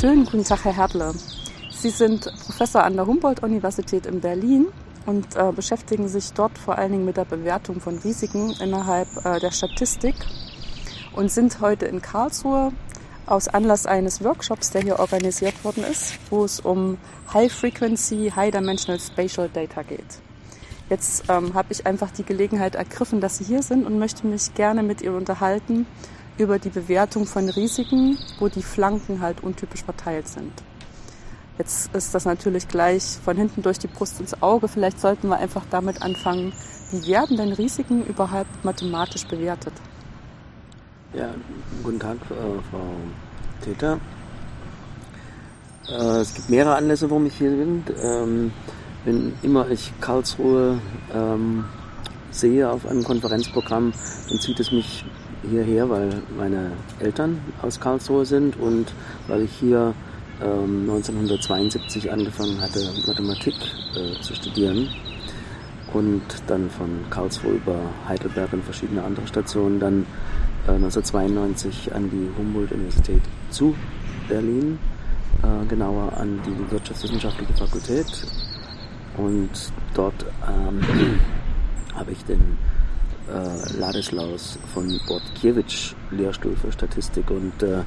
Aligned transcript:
Schönen 0.00 0.24
guten 0.24 0.44
Tag, 0.44 0.64
Herr 0.64 0.74
Hertle. 0.74 1.12
Sie 1.68 1.90
sind 1.90 2.32
Professor 2.46 2.82
an 2.82 2.94
der 2.94 3.04
Humboldt-Universität 3.04 4.06
in 4.06 4.22
Berlin 4.22 4.68
und 5.04 5.36
äh, 5.36 5.52
beschäftigen 5.52 6.08
sich 6.08 6.32
dort 6.32 6.56
vor 6.56 6.78
allen 6.78 6.92
Dingen 6.92 7.04
mit 7.04 7.18
der 7.18 7.26
Bewertung 7.26 7.82
von 7.82 7.98
Risiken 7.98 8.54
innerhalb 8.62 9.08
äh, 9.26 9.38
der 9.40 9.50
Statistik 9.50 10.14
und 11.14 11.30
sind 11.30 11.60
heute 11.60 11.84
in 11.84 12.00
Karlsruhe 12.00 12.72
aus 13.26 13.48
Anlass 13.48 13.84
eines 13.84 14.24
Workshops, 14.24 14.70
der 14.70 14.80
hier 14.80 14.98
organisiert 15.00 15.62
worden 15.64 15.84
ist, 15.84 16.14
wo 16.30 16.44
es 16.44 16.60
um 16.60 16.96
High 17.34 17.52
Frequency, 17.52 18.32
High 18.34 18.52
Dimensional 18.52 19.00
Spatial 19.00 19.50
Data 19.52 19.82
geht. 19.82 20.18
Jetzt 20.88 21.24
ähm, 21.28 21.52
habe 21.52 21.74
ich 21.74 21.86
einfach 21.86 22.10
die 22.10 22.24
Gelegenheit 22.24 22.74
ergriffen, 22.74 23.20
dass 23.20 23.36
Sie 23.36 23.44
hier 23.44 23.62
sind 23.62 23.84
und 23.84 23.98
möchte 23.98 24.26
mich 24.26 24.54
gerne 24.54 24.82
mit 24.82 25.02
Ihnen 25.02 25.16
unterhalten 25.16 25.86
über 26.38 26.58
die 26.58 26.70
Bewertung 26.70 27.26
von 27.26 27.48
Risiken, 27.48 28.18
wo 28.38 28.48
die 28.48 28.62
Flanken 28.62 29.20
halt 29.20 29.42
untypisch 29.42 29.82
verteilt 29.84 30.28
sind. 30.28 30.52
Jetzt 31.58 31.94
ist 31.94 32.14
das 32.14 32.24
natürlich 32.24 32.68
gleich 32.68 33.02
von 33.22 33.36
hinten 33.36 33.62
durch 33.62 33.78
die 33.78 33.86
Brust 33.86 34.18
ins 34.20 34.42
Auge. 34.42 34.66
Vielleicht 34.66 34.98
sollten 34.98 35.28
wir 35.28 35.36
einfach 35.36 35.64
damit 35.70 36.00
anfangen, 36.00 36.54
wie 36.90 37.06
werden 37.06 37.36
denn 37.36 37.52
Risiken 37.52 38.04
überhaupt 38.06 38.64
mathematisch 38.64 39.26
bewertet? 39.26 39.74
Ja, 41.12 41.34
guten 41.82 41.98
Tag, 41.98 42.16
äh, 42.30 42.62
Frau 42.70 42.94
Täter. 43.62 44.00
Äh, 45.88 46.20
es 46.20 46.34
gibt 46.34 46.48
mehrere 46.48 46.76
Anlässe, 46.76 47.10
warum 47.10 47.26
ich 47.26 47.36
hier 47.36 47.50
bin. 47.50 47.84
Ähm, 48.02 48.52
wenn 49.04 49.32
immer 49.42 49.68
ich 49.70 49.92
Karlsruhe 50.00 50.78
ähm, 51.14 51.64
sehe 52.30 52.70
auf 52.70 52.86
einem 52.86 53.04
Konferenzprogramm, 53.04 53.92
dann 54.28 54.38
zieht 54.40 54.60
es 54.60 54.72
mich 54.72 55.04
hierher, 55.48 55.88
weil 55.88 56.10
meine 56.36 56.72
Eltern 56.98 57.40
aus 57.62 57.80
Karlsruhe 57.80 58.24
sind 58.24 58.58
und 58.58 58.92
weil 59.28 59.42
ich 59.42 59.52
hier 59.52 59.94
1972 60.40 62.06
ähm, 62.06 62.12
angefangen 62.12 62.60
hatte, 62.60 62.80
Mathematik 63.06 63.54
äh, 63.94 64.20
zu 64.22 64.34
studieren 64.34 64.88
und 65.92 66.22
dann 66.46 66.70
von 66.70 66.88
Karlsruhe 67.10 67.52
über 67.52 67.78
Heidelberg 68.08 68.52
und 68.52 68.64
verschiedene 68.64 69.02
andere 69.02 69.26
Stationen 69.26 69.80
dann 69.80 70.06
äh, 70.66 70.72
1992 70.72 71.94
an 71.94 72.10
die 72.10 72.30
Humboldt-Universität 72.38 73.22
zu 73.50 73.74
Berlin, 74.28 74.78
äh, 75.42 75.66
genauer 75.66 76.12
an 76.16 76.40
die 76.46 76.70
Wirtschaftswissenschaftliche 76.70 77.52
Fakultät 77.52 78.06
und 79.16 79.50
dort 79.94 80.24
ähm, 80.48 80.80
habe 81.94 82.12
ich 82.12 82.24
den 82.24 82.56
äh, 83.28 83.78
Ladislaus 83.78 84.58
von 84.72 85.00
Bortkiewicz 85.06 85.94
Lehrstuhl 86.10 86.56
für 86.56 86.72
Statistik 86.72 87.30
und 87.30 87.62
äh, 87.62 87.82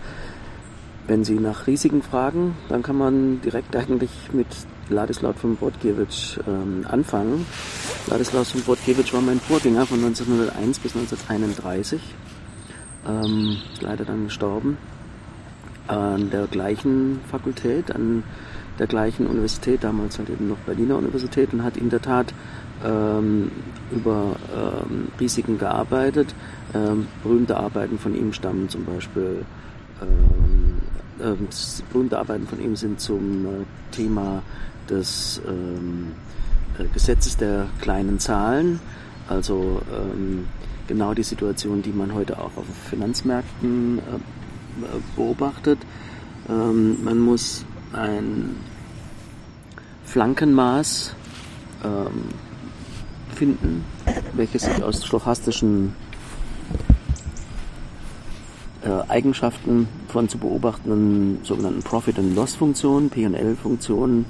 wenn 1.08 1.26
Sie 1.26 1.36
nach 1.36 1.68
Risiken 1.68 2.02
fragen, 2.02 2.56
dann 2.70 2.82
kann 2.82 2.98
man 2.98 3.42
direkt 3.42 3.76
eigentlich 3.76 4.10
mit 4.32 4.48
Ladislaus 4.90 5.36
von 5.38 5.56
Brodkiewicz 5.56 6.40
ähm, 6.48 6.86
anfangen. 6.90 7.46
Ladislaus 8.08 8.52
von 8.52 8.62
Brodkiewicz 8.62 9.14
war 9.14 9.22
mein 9.22 9.40
Vorgänger 9.40 9.86
von 9.86 10.00
1901 10.00 10.80
bis 10.80 10.96
1931. 10.96 12.02
Ähm, 13.08 13.58
leider 13.82 14.06
dann 14.06 14.26
gestorben. 14.26 14.78
An 15.88 16.30
der 16.30 16.48
gleichen 16.48 17.20
Fakultät, 17.30 17.94
an 17.94 18.24
der 18.80 18.88
gleichen 18.88 19.28
Universität, 19.28 19.84
damals 19.84 20.18
halt 20.18 20.30
eben 20.30 20.48
noch 20.48 20.58
Berliner 20.60 20.98
Universität, 20.98 21.52
und 21.54 21.64
hat 21.64 21.76
in 21.76 21.90
der 21.90 22.02
Tat 22.02 22.34
ähm, 22.84 23.52
über 23.92 24.36
ähm, 24.56 25.08
Risiken 25.20 25.58
gearbeitet. 25.58 26.34
Ähm, 26.74 27.08
berühmte 27.22 27.58
Arbeiten 27.58 28.00
von 28.00 28.16
ihm 28.16 28.34
stammen 28.34 28.70
zum 28.70 28.86
Beispiel 28.86 29.46
ähm, 30.02 30.82
ähm, 31.22 31.48
berühmte 31.92 32.18
Arbeiten 32.18 32.48
von 32.48 32.60
ihm 32.62 32.76
sind 32.76 33.00
zum 33.00 33.46
äh, 33.46 33.50
Thema 33.92 34.42
des 34.90 35.42
ähm, 35.48 36.12
äh, 36.78 36.86
Gesetzes 36.94 37.38
der 37.38 37.68
kleinen 37.82 38.20
Zahlen, 38.20 38.80
also 39.30 39.82
genau 40.88 41.14
die 41.14 41.24
Situation, 41.24 41.82
die 41.82 41.92
man 41.92 42.14
heute 42.14 42.38
auch 42.38 42.58
auf 42.58 42.66
Finanzmärkten 42.90 44.00
äh, 44.00 44.02
äh 44.02 45.00
beobachtet. 45.16 45.80
Man 46.46 47.20
muss 47.20 47.64
ein 47.94 48.58
Flankenmaß 50.04 51.16
ähm, 51.86 52.26
finden, 53.44 53.84
welches 54.34 54.62
sich 54.64 54.82
aus 54.82 55.06
stochastischen 55.06 55.94
äh, 58.86 59.10
Eigenschaften 59.10 59.90
von 60.08 60.30
zu 60.30 60.38
beobachtenden 60.38 61.40
sogenannten 61.44 61.84
Profit- 61.84 62.20
and 62.20 62.36
Loss-Funktionen, 62.38 63.10
P&L-Funktionen 63.10 64.26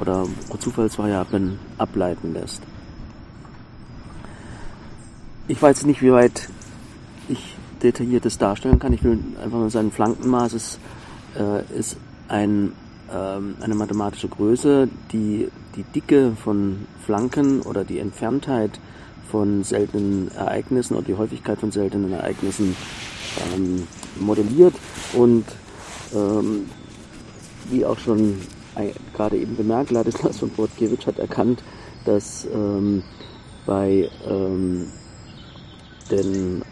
oder 0.00 0.26
Zufallsvariablen 0.58 1.60
ableiten 1.78 2.34
lässt. 2.34 2.60
Ich 5.46 5.62
weiß 5.62 5.86
nicht, 5.86 6.02
wie 6.02 6.10
weit 6.10 6.48
ich 7.28 7.54
detailliertes 7.84 8.36
darstellen 8.36 8.80
kann. 8.80 8.92
Ich 8.92 9.04
will 9.04 9.20
einfach 9.44 9.58
nur 9.58 9.70
sagen, 9.70 9.92
Flankenmaß 9.92 10.54
ist, 10.54 10.80
äh, 11.38 11.78
ist 11.78 11.98
ein, 12.26 12.72
ähm, 13.12 13.56
eine 13.60 13.74
mathematische 13.74 14.28
Größe, 14.28 14.88
die 15.12 15.48
die 15.76 15.82
Dicke 15.82 16.32
von 16.42 16.86
Flanken 17.04 17.62
oder 17.62 17.84
die 17.84 17.98
Entferntheit 17.98 18.80
von 19.30 19.64
seltenen 19.64 20.30
Ereignissen 20.32 20.94
oder 20.94 21.06
die 21.06 21.14
Häufigkeit 21.14 21.58
von 21.58 21.70
seltenen 21.70 22.12
Ereignissen 22.12 22.76
ähm, 23.54 23.86
modelliert 24.18 24.74
und 25.14 25.44
ähm, 26.14 26.66
wie 27.70 27.84
auch 27.84 27.98
schon 27.98 28.40
gerade 29.14 29.38
eben 29.38 29.56
bemerkt, 29.56 29.90
Ladislas 29.90 30.38
von 30.38 30.50
Bortkiewicz 30.50 31.06
hat 31.06 31.18
erkannt, 31.18 31.62
dass 32.04 32.46
ähm, 32.52 33.02
bei 33.64 34.08
ähm, 34.28 34.86
den 36.10 36.62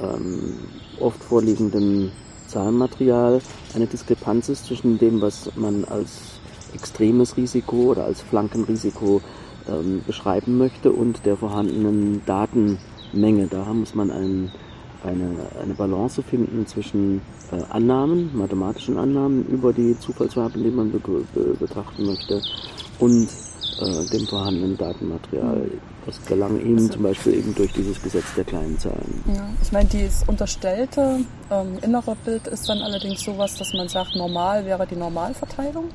ähm, 0.00 0.58
oft 1.00 1.22
vorliegenden 1.24 2.12
Zahlenmaterial 2.48 3.40
eine 3.74 3.86
Diskrepanz 3.86 4.48
ist 4.48 4.66
zwischen 4.66 4.98
dem, 4.98 5.20
was 5.20 5.50
man 5.56 5.84
als 5.84 6.40
extremes 6.74 7.36
Risiko 7.36 7.76
oder 7.76 8.04
als 8.04 8.20
Flankenrisiko 8.20 9.20
ähm, 9.68 10.02
beschreiben 10.06 10.58
möchte 10.58 10.90
und 10.92 11.24
der 11.24 11.36
vorhandenen 11.36 12.22
Datenmenge. 12.26 13.46
Da 13.48 13.64
muss 13.72 13.94
man 13.94 14.10
einen 14.10 14.50
eine, 15.04 15.30
eine 15.62 15.74
Balance 15.74 16.22
finden 16.22 16.66
zwischen 16.66 17.20
äh, 17.52 17.62
Annahmen, 17.70 18.36
mathematischen 18.36 18.98
Annahmen 18.98 19.46
über 19.46 19.72
die 19.72 19.98
Zufallsvariablen, 19.98 20.64
die 20.64 20.70
man 20.70 20.90
be 20.90 20.98
be 20.98 21.54
betrachten 21.54 22.04
möchte, 22.04 22.42
und 22.98 23.28
äh, 23.80 24.06
dem 24.06 24.26
vorhandenen 24.26 24.76
Datenmaterial. 24.76 25.70
Das 26.06 26.24
gelang 26.24 26.60
ihm 26.60 26.76
also, 26.76 26.88
zum 26.88 27.02
Beispiel 27.02 27.34
eben 27.34 27.54
durch 27.54 27.72
dieses 27.72 28.00
Gesetz 28.02 28.34
der 28.36 28.44
kleinen 28.44 28.78
Zahlen. 28.78 29.22
Ja, 29.34 29.48
ich 29.62 29.72
meine, 29.72 29.88
dieses 29.88 30.22
unterstellte 30.26 31.20
ähm, 31.50 31.78
innere 31.82 32.16
Bild 32.24 32.46
ist 32.46 32.68
dann 32.68 32.78
allerdings 32.78 33.22
sowas, 33.22 33.54
dass 33.56 33.72
man 33.74 33.88
sagt, 33.88 34.16
normal 34.16 34.64
wäre 34.64 34.86
die 34.86 34.96
Normalverteilung 34.96 35.90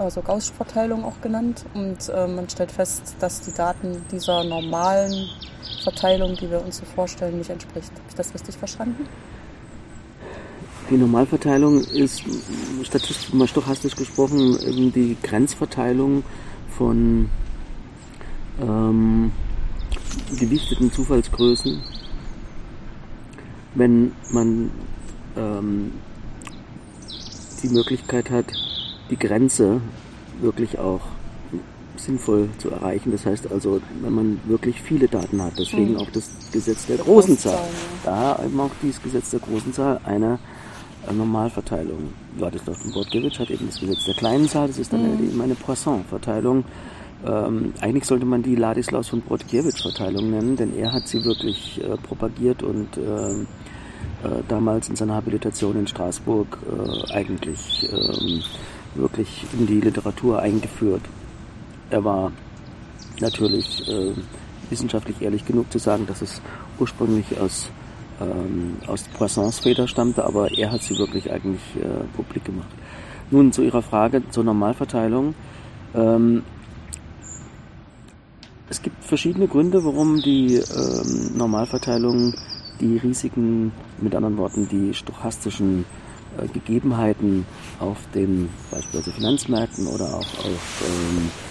also 0.00 0.22
Gaußsche 0.22 0.52
Verteilung 0.54 1.04
auch 1.04 1.20
genannt. 1.20 1.64
Und 1.74 2.08
äh, 2.08 2.26
man 2.26 2.48
stellt 2.48 2.72
fest, 2.72 3.14
dass 3.20 3.42
die 3.42 3.52
Daten 3.52 4.04
dieser 4.10 4.44
normalen 4.44 5.28
Verteilung, 5.82 6.36
die 6.36 6.50
wir 6.50 6.62
uns 6.64 6.78
so 6.78 6.84
vorstellen, 6.84 7.38
nicht 7.38 7.50
entspricht. 7.50 7.90
Habe 7.90 8.02
ich 8.08 8.14
das 8.14 8.34
richtig 8.34 8.56
verstanden? 8.56 9.06
Die 10.88 10.96
Normalverteilung 10.96 11.84
ist 11.84 12.22
statistisch, 12.82 13.32
mal 13.32 13.46
stochastisch 13.46 13.94
gesprochen 13.94 14.58
eben 14.60 14.92
die 14.92 15.16
Grenzverteilung 15.22 16.24
von 16.80 17.28
ähm, 18.58 19.32
gewichteten 20.38 20.90
Zufallsgrößen. 20.90 21.78
Wenn 23.74 24.12
man 24.32 24.70
ähm, 25.36 25.92
die 27.62 27.68
Möglichkeit 27.68 28.30
hat, 28.30 28.46
die 29.10 29.18
Grenze 29.18 29.82
wirklich 30.40 30.78
auch 30.78 31.02
sinnvoll 31.96 32.48
zu 32.56 32.70
erreichen. 32.70 33.12
Das 33.12 33.26
heißt 33.26 33.52
also, 33.52 33.82
wenn 34.00 34.14
man 34.14 34.40
wirklich 34.46 34.80
viele 34.80 35.06
Daten 35.06 35.42
hat, 35.42 35.58
deswegen 35.58 35.92
mhm. 35.92 35.98
auch 35.98 36.10
das 36.10 36.30
Gesetz 36.50 36.86
der, 36.86 36.96
der 36.96 37.04
großen 37.04 37.36
Zahl. 37.36 37.60
Da 38.04 38.42
eben 38.42 38.58
auch 38.58 38.70
dieses 38.82 39.02
Gesetz 39.02 39.28
der 39.28 39.40
großen 39.40 39.74
Zahl 39.74 40.00
eine 40.04 40.34
äh, 40.34 40.49
Normalverteilung. 41.12 42.12
Ladislaus 42.38 42.78
von 42.78 42.92
Bortkiewicz 42.92 43.38
hat 43.38 43.50
eben 43.50 43.66
das 43.66 43.80
Gesetz 43.80 44.04
der 44.04 44.14
kleinen 44.14 44.48
Zahl, 44.48 44.68
das 44.68 44.78
ist 44.78 44.92
dann 44.92 45.02
mhm. 45.02 45.28
eben 45.28 45.40
eine 45.40 45.54
Poisson-Verteilung. 45.54 46.64
Ähm, 47.26 47.74
eigentlich 47.80 48.04
sollte 48.04 48.24
man 48.24 48.42
die 48.42 48.56
Ladislaus 48.56 49.08
von 49.08 49.20
Brodkiewicz-Verteilung 49.20 50.30
nennen, 50.30 50.56
denn 50.56 50.74
er 50.76 50.92
hat 50.92 51.06
sie 51.06 51.24
wirklich 51.24 51.82
äh, 51.82 51.96
propagiert 51.98 52.62
und 52.62 52.96
äh, 52.96 53.32
äh, 54.22 54.42
damals 54.48 54.88
in 54.88 54.96
seiner 54.96 55.14
Habilitation 55.14 55.78
in 55.78 55.86
Straßburg 55.86 56.58
äh, 56.66 57.12
eigentlich 57.12 57.88
ähm, 57.92 58.42
wirklich 58.94 59.44
in 59.58 59.66
die 59.66 59.80
Literatur 59.80 60.40
eingeführt. 60.40 61.02
Er 61.90 62.04
war 62.04 62.32
natürlich 63.20 63.86
äh, 63.88 64.12
wissenschaftlich 64.70 65.20
ehrlich 65.20 65.44
genug 65.44 65.70
zu 65.70 65.78
sagen, 65.78 66.06
dass 66.06 66.22
es 66.22 66.40
ursprünglich 66.78 67.38
aus, 67.38 67.68
ähm, 68.20 68.76
aus 68.86 69.04
Poissons 69.16 69.60
Feder 69.60 69.88
stammte, 69.88 70.24
aber 70.24 70.50
er 70.56 70.72
hat 70.72 70.82
sie 70.82 70.96
wirklich 70.98 71.30
eigentlich 71.32 71.62
äh, 71.76 72.04
publik 72.16 72.44
gemacht. 72.44 72.68
nun 73.30 73.52
zu 73.52 73.62
Ihrer 73.62 73.82
Frage 73.82 74.22
zur 74.30 74.44
Normalverteilung. 74.44 75.34
Ähm, 75.94 76.42
es 78.68 78.82
gibt 78.82 79.04
verschiedene 79.04 79.48
Gründe, 79.48 79.84
warum 79.84 80.20
die 80.20 80.56
ähm, 80.56 81.36
Normalverteilung 81.36 82.34
die 82.80 82.96
Risiken, 82.96 83.72
mit 83.98 84.14
anderen 84.14 84.38
Worten 84.38 84.68
die 84.68 84.94
stochastischen 84.94 85.84
äh, 86.38 86.46
Gegebenheiten 86.48 87.46
auf 87.78 87.98
den 88.14 88.48
beispielsweise 88.70 89.12
Finanzmärkten 89.12 89.86
oder 89.86 90.14
auch 90.14 90.44
auf 90.44 90.82
ähm, 90.86 91.28
äh, 91.28 91.49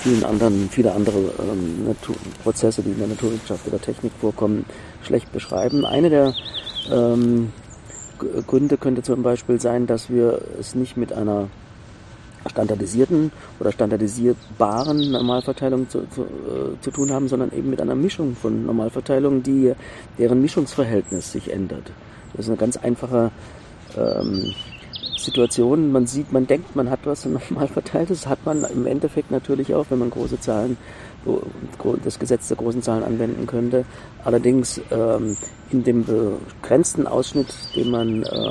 vielen 0.00 0.24
anderen, 0.24 0.68
viele 0.70 0.92
andere 0.92 1.18
ähm, 1.18 1.86
Natur 1.86 2.16
Prozesse, 2.42 2.82
die 2.82 2.90
in 2.90 2.98
der 2.98 3.08
Naturwissenschaft 3.08 3.66
oder 3.66 3.80
Technik 3.80 4.12
vorkommen, 4.20 4.64
schlecht 5.02 5.32
beschreiben. 5.32 5.84
Eine 5.84 6.10
der 6.10 6.34
ähm, 6.90 7.52
Gründe 8.46 8.76
könnte 8.76 9.02
zum 9.02 9.22
Beispiel 9.22 9.60
sein, 9.60 9.86
dass 9.86 10.10
wir 10.10 10.40
es 10.58 10.74
nicht 10.74 10.96
mit 10.96 11.12
einer 11.12 11.48
standardisierten 12.50 13.30
oder 13.60 13.72
standardisierbaren 13.72 15.12
Normalverteilung 15.12 15.88
zu, 15.88 16.06
zu, 16.08 16.22
äh, 16.22 16.80
zu, 16.80 16.90
tun 16.90 17.12
haben, 17.12 17.28
sondern 17.28 17.52
eben 17.52 17.70
mit 17.70 17.80
einer 17.80 17.94
Mischung 17.94 18.34
von 18.34 18.66
Normalverteilungen, 18.66 19.42
die, 19.42 19.72
deren 20.18 20.42
Mischungsverhältnis 20.42 21.32
sich 21.32 21.52
ändert. 21.52 21.92
Das 22.32 22.46
ist 22.46 22.48
eine 22.48 22.58
ganz 22.58 22.76
einfache 22.76 23.30
ähm, 23.96 24.52
Situation. 25.24 25.92
Man 25.92 26.06
sieht, 26.06 26.32
man 26.32 26.46
denkt, 26.46 26.76
man 26.76 26.90
hat 26.90 27.00
was 27.04 27.24
normal 27.50 27.68
verteiltes, 27.68 28.26
hat 28.26 28.44
man 28.44 28.64
im 28.64 28.86
Endeffekt 28.86 29.30
natürlich 29.30 29.74
auch, 29.74 29.86
wenn 29.90 29.98
man 29.98 30.10
große 30.10 30.40
Zahlen, 30.40 30.76
das 32.04 32.18
Gesetz 32.18 32.48
der 32.48 32.56
großen 32.56 32.82
Zahlen 32.82 33.04
anwenden 33.04 33.46
könnte. 33.46 33.84
Allerdings 34.24 34.80
ähm, 34.90 35.36
in 35.70 35.84
dem 35.84 36.04
begrenzten 36.04 37.06
Ausschnitt, 37.06 37.54
den 37.76 37.90
man 37.90 38.22
äh, 38.24 38.50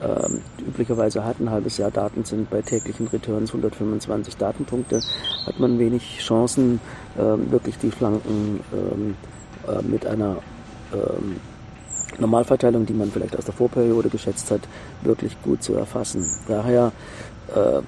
äh, 0.00 0.28
üblicherweise 0.66 1.24
hat, 1.24 1.40
ein 1.40 1.50
halbes 1.50 1.78
Jahr 1.78 1.90
Daten 1.90 2.24
sind 2.24 2.50
bei 2.50 2.62
täglichen 2.62 3.08
Returns 3.08 3.50
125 3.50 4.36
Datenpunkte, 4.36 5.00
hat 5.46 5.58
man 5.58 5.78
wenig 5.78 6.18
Chancen, 6.20 6.80
äh, 7.16 7.50
wirklich 7.50 7.78
die 7.78 7.90
Flanken 7.90 8.60
ähm, 8.72 9.16
äh, 9.66 9.82
mit 9.82 10.06
einer 10.06 10.36
ähm, 10.92 11.36
Normalverteilung, 12.18 12.86
die 12.86 12.94
man 12.94 13.10
vielleicht 13.10 13.36
aus 13.36 13.44
der 13.44 13.54
Vorperiode 13.54 14.08
geschätzt 14.08 14.50
hat, 14.50 14.60
wirklich 15.02 15.40
gut 15.42 15.62
zu 15.62 15.74
erfassen. 15.74 16.24
Daher 16.48 16.92
äh, 17.54 17.82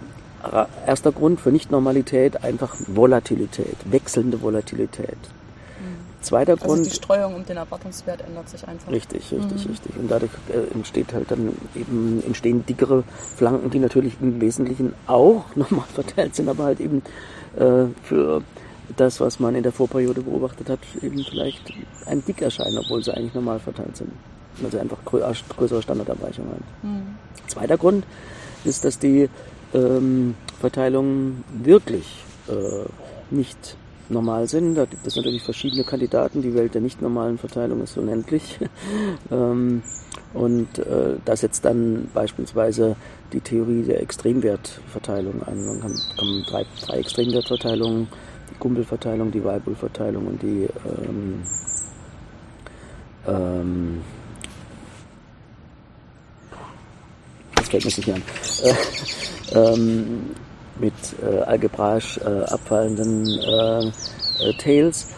erster 0.87 1.13
Grund 1.13 1.41
für 1.41 1.51
Nichtnormalität 1.51 2.43
einfach 2.45 2.75
Volatilität, 2.87 3.77
wechselnde 3.85 4.41
Volatilität. 4.41 5.09
Mhm. 5.11 6.23
Zweiter 6.23 6.53
also 6.53 6.67
Grund. 6.67 6.87
Die 6.87 6.91
Streuung 6.91 7.35
um 7.35 7.45
den 7.45 7.57
Erwartungswert 7.57 8.23
ändert 8.23 8.49
sich 8.49 8.67
einfach. 8.67 8.91
Richtig, 8.91 9.33
richtig, 9.33 9.65
mhm. 9.65 9.71
richtig. 9.71 9.97
Und 9.97 10.11
dadurch 10.11 10.33
äh, 10.49 10.75
entsteht 10.75 11.13
halt 11.13 11.31
dann 11.31 11.57
eben 11.75 12.23
entstehen 12.25 12.65
dickere 12.67 13.05
Flanken, 13.37 13.71
die 13.71 13.79
natürlich 13.79 14.15
im 14.21 14.41
Wesentlichen 14.41 14.95
auch 15.07 15.45
normal 15.55 15.87
verteilt 15.93 16.35
sind, 16.35 16.49
aber 16.49 16.65
halt 16.65 16.81
eben 16.81 17.03
äh, 17.57 17.87
für 18.03 18.43
das, 18.97 19.21
was 19.21 19.41
man 19.41 19.55
in 19.55 19.63
der 19.63 19.73
Vorperiode 19.73 20.23
beobachtet 20.23 20.69
hat, 20.69 20.81
eben 21.03 21.23
vielleicht 21.25 21.73
ein 22.07 22.25
dick 22.25 22.43
erscheinen, 22.43 22.79
obwohl 22.79 23.03
sie 23.03 23.15
eigentlich 23.15 23.35
normal 23.35 23.59
verteilt 23.59 23.97
sind. 23.97 24.11
Weil 24.61 24.71
sie 24.71 24.81
einfach 24.81 24.99
größere 25.05 25.83
Standardabweichungen 25.83 26.51
haben. 26.51 26.65
Mhm. 26.83 27.03
Zweiter 27.47 27.79
Grund 27.79 28.05
ist, 28.65 28.85
dass 28.85 28.99
die 28.99 29.29
ähm, 29.73 30.35
Verteilungen 30.61 31.45
wirklich 31.63 32.25
äh, 32.49 33.35
nicht 33.35 33.77
normal 34.09 34.49
sind. 34.49 34.75
Da 34.75 34.85
gibt 34.85 35.07
es 35.07 35.17
natürlich 35.17 35.43
verschiedene 35.43 35.85
Kandidaten. 35.85 36.43
Die 36.43 36.55
Welt 36.55 36.75
der 36.75 36.81
nicht 36.81 37.01
normalen 37.01 37.39
Verteilung 37.39 37.83
ist 37.83 37.97
unendlich. 37.97 38.59
ähm, 39.31 39.83
und 40.35 40.79
äh, 40.79 41.17
da 41.25 41.37
setzt 41.37 41.65
dann 41.65 42.09
beispielsweise 42.13 42.97
die 43.33 43.41
Theorie 43.41 43.83
der 43.83 44.03
Extremwertverteilung 44.03 45.43
an. 45.43 45.67
Man 45.67 45.81
kann, 45.81 45.95
kann 46.17 46.45
drei, 46.49 46.67
drei 46.87 46.99
Extremwertverteilungen 46.99 48.09
Kumpelverteilung, 48.61 49.33
die 49.33 49.45
Weibulverteilung 49.45 50.27
und 50.27 50.43
die 50.43 50.69
ähm, 50.87 51.43
ähm, 53.27 54.01
das 57.57 57.69
fällt 57.69 57.85
mir 57.85 57.91
nicht 57.97 58.13
an. 58.13 58.23
Äh, 58.63 59.75
ähm, 59.75 60.31
mit 60.79 60.95
äh, 61.23 61.41
algebraisch 61.41 62.19
äh, 62.19 62.45
abfallenden 62.45 63.27
äh, 63.27 63.87
äh, 63.87 64.53
Tails, 64.59 65.09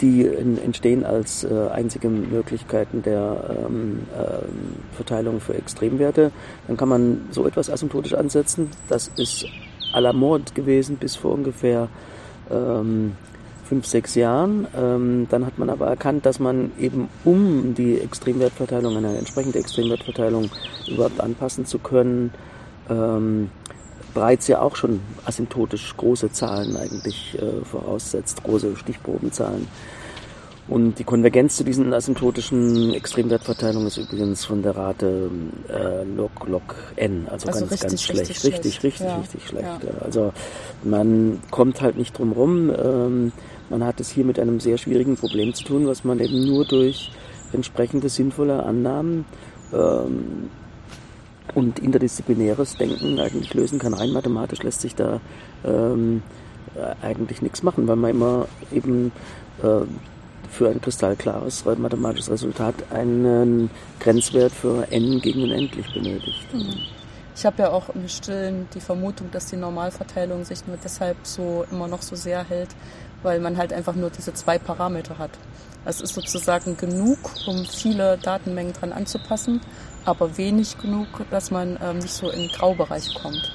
die 0.00 0.22
in, 0.22 0.58
entstehen 0.58 1.04
als 1.04 1.44
äh, 1.44 1.68
einzige 1.72 2.08
Möglichkeiten 2.08 3.02
der 3.02 3.44
ähm, 3.48 4.00
ähm, 4.16 4.76
Verteilung 4.92 5.40
für 5.40 5.54
Extremwerte. 5.54 6.30
Dann 6.66 6.76
kann 6.76 6.88
man 6.88 7.28
so 7.30 7.46
etwas 7.46 7.70
asymptotisch 7.70 8.14
ansetzen. 8.14 8.70
Das 8.88 9.10
ist 9.16 9.46
à 9.92 10.00
la 10.00 10.12
mode 10.12 10.52
gewesen 10.54 10.96
bis 10.96 11.16
vor 11.16 11.32
ungefähr 11.32 11.88
ähm, 12.50 13.12
fünf, 13.68 13.86
sechs 13.86 14.14
Jahren. 14.14 14.66
Ähm, 14.76 15.26
dann 15.30 15.46
hat 15.46 15.58
man 15.58 15.70
aber 15.70 15.86
erkannt, 15.88 16.26
dass 16.26 16.38
man 16.38 16.72
eben 16.78 17.08
um 17.24 17.74
die 17.74 18.00
Extremwertverteilung, 18.00 18.96
eine 18.96 19.16
entsprechende 19.18 19.58
Extremwertverteilung 19.58 20.50
überhaupt 20.88 21.20
anpassen 21.20 21.66
zu 21.66 21.78
können, 21.78 22.32
ähm, 22.90 23.50
bereits 24.12 24.46
ja 24.46 24.60
auch 24.60 24.76
schon 24.76 25.00
asymptotisch 25.24 25.96
große 25.96 26.30
Zahlen 26.30 26.76
eigentlich 26.76 27.36
äh, 27.40 27.64
voraussetzt, 27.64 28.42
große 28.44 28.76
Stichprobenzahlen. 28.76 29.66
Und 30.66 30.98
die 30.98 31.04
Konvergenz 31.04 31.56
zu 31.56 31.64
diesen 31.64 31.92
asymptotischen 31.92 32.94
Extremwertverteilungen 32.94 33.86
ist 33.86 33.98
übrigens 33.98 34.46
von 34.46 34.62
der 34.62 34.74
Rate 34.74 35.30
äh, 35.68 36.04
log, 36.04 36.48
log 36.48 36.62
n, 36.96 37.26
also, 37.30 37.48
also 37.48 37.60
ganz, 37.60 37.72
richtig, 37.72 37.88
ganz 37.88 38.02
schlecht. 38.02 38.30
Richtig, 38.30 38.44
richtig, 38.44 38.82
richtig, 38.82 39.06
ja. 39.06 39.16
richtig 39.18 39.46
schlecht. 39.46 39.64
Ja. 39.64 40.00
Also 40.00 40.32
man 40.82 41.40
kommt 41.50 41.82
halt 41.82 41.98
nicht 41.98 42.16
drum 42.16 42.32
rum. 42.32 42.70
Ähm, 42.70 43.32
man 43.68 43.84
hat 43.84 44.00
es 44.00 44.08
hier 44.10 44.24
mit 44.24 44.38
einem 44.38 44.58
sehr 44.58 44.78
schwierigen 44.78 45.16
Problem 45.16 45.52
zu 45.52 45.64
tun, 45.64 45.86
was 45.86 46.02
man 46.02 46.18
eben 46.18 46.46
nur 46.46 46.64
durch 46.64 47.12
entsprechende 47.52 48.08
sinnvolle 48.08 48.62
Annahmen 48.62 49.26
ähm, 49.72 50.48
und 51.54 51.78
interdisziplinäres 51.78 52.78
Denken 52.78 53.20
eigentlich 53.20 53.52
lösen 53.52 53.78
kann. 53.78 53.92
Rein 53.92 54.12
mathematisch 54.12 54.62
lässt 54.62 54.80
sich 54.80 54.94
da 54.94 55.20
ähm, 55.64 56.22
eigentlich 57.02 57.42
nichts 57.42 57.62
machen, 57.62 57.86
weil 57.86 57.96
man 57.96 58.10
immer 58.10 58.48
eben 58.72 59.12
äh, 59.62 59.84
für 60.54 60.68
ein 60.68 60.80
kristallklares 60.80 61.64
mathematisches 61.64 62.30
Resultat 62.30 62.74
einen 62.90 63.70
Grenzwert 64.00 64.52
für 64.52 64.86
n 64.90 65.20
gegen 65.20 65.42
unendlich 65.42 65.92
benötigt. 65.92 66.54
Mhm. 66.54 66.74
Ich 67.36 67.44
habe 67.44 67.62
ja 67.62 67.70
auch 67.70 67.88
im 67.88 68.08
Stillen 68.08 68.68
die 68.74 68.80
Vermutung, 68.80 69.30
dass 69.32 69.46
die 69.46 69.56
Normalverteilung 69.56 70.44
sich 70.44 70.64
nur 70.68 70.76
deshalb 70.82 71.16
so 71.24 71.66
immer 71.72 71.88
noch 71.88 72.00
so 72.00 72.14
sehr 72.14 72.44
hält, 72.48 72.68
weil 73.24 73.40
man 73.40 73.56
halt 73.56 73.72
einfach 73.72 73.96
nur 73.96 74.10
diese 74.10 74.32
zwei 74.34 74.56
Parameter 74.56 75.18
hat. 75.18 75.32
Es 75.84 76.00
ist 76.00 76.14
sozusagen 76.14 76.76
genug, 76.76 77.18
um 77.46 77.66
viele 77.66 78.18
Datenmengen 78.18 78.72
dran 78.72 78.92
anzupassen, 78.92 79.60
aber 80.04 80.36
wenig 80.38 80.78
genug, 80.78 81.08
dass 81.30 81.50
man 81.50 81.76
ähm, 81.82 81.98
nicht 81.98 82.14
so 82.14 82.30
in 82.30 82.38
den 82.38 82.50
Graubereich 82.50 83.12
kommt. 83.20 83.52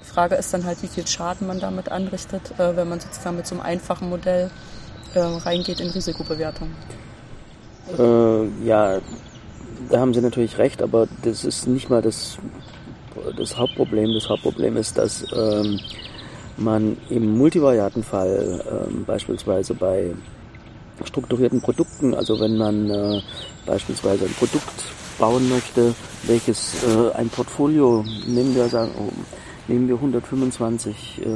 Die 0.00 0.12
Frage 0.12 0.34
ist 0.34 0.52
dann 0.52 0.64
halt, 0.64 0.82
wie 0.82 0.88
viel 0.88 1.06
Schaden 1.06 1.46
man 1.46 1.60
damit 1.60 1.90
anrichtet, 1.90 2.58
äh, 2.58 2.74
wenn 2.76 2.88
man 2.88 2.98
sozusagen 2.98 3.36
mit 3.36 3.46
so 3.46 3.54
einem 3.54 3.62
einfachen 3.62 4.08
Modell 4.08 4.50
äh, 5.14 5.20
reingeht 5.20 5.80
in 5.80 5.90
Risikobewertung. 5.90 6.70
Äh, 7.98 8.66
ja, 8.66 9.00
da 9.90 9.98
haben 9.98 10.14
Sie 10.14 10.20
natürlich 10.20 10.58
recht, 10.58 10.82
aber 10.82 11.08
das 11.22 11.44
ist 11.44 11.66
nicht 11.66 11.90
mal 11.90 12.02
das, 12.02 12.38
das 13.36 13.56
Hauptproblem. 13.56 14.12
Das 14.14 14.28
Hauptproblem 14.28 14.76
ist, 14.76 14.98
dass 14.98 15.24
ähm, 15.34 15.80
man 16.56 16.96
im 17.08 17.36
Multivariatenfall 17.38 18.86
ähm, 18.88 19.04
beispielsweise 19.04 19.74
bei 19.74 20.14
strukturierten 21.04 21.62
Produkten, 21.62 22.14
also 22.14 22.38
wenn 22.40 22.56
man 22.56 22.90
äh, 22.90 23.22
beispielsweise 23.66 24.26
ein 24.26 24.34
Produkt 24.34 24.84
bauen 25.18 25.48
möchte, 25.48 25.94
welches 26.24 26.84
äh, 26.84 27.12
ein 27.16 27.28
Portfolio, 27.28 28.04
nehmen 28.26 28.54
wir 28.54 28.68
sagen, 28.68 28.90
oh, 28.98 29.10
nehmen 29.68 29.88
wir 29.88 29.94
125 29.94 31.22
äh, 31.22 31.26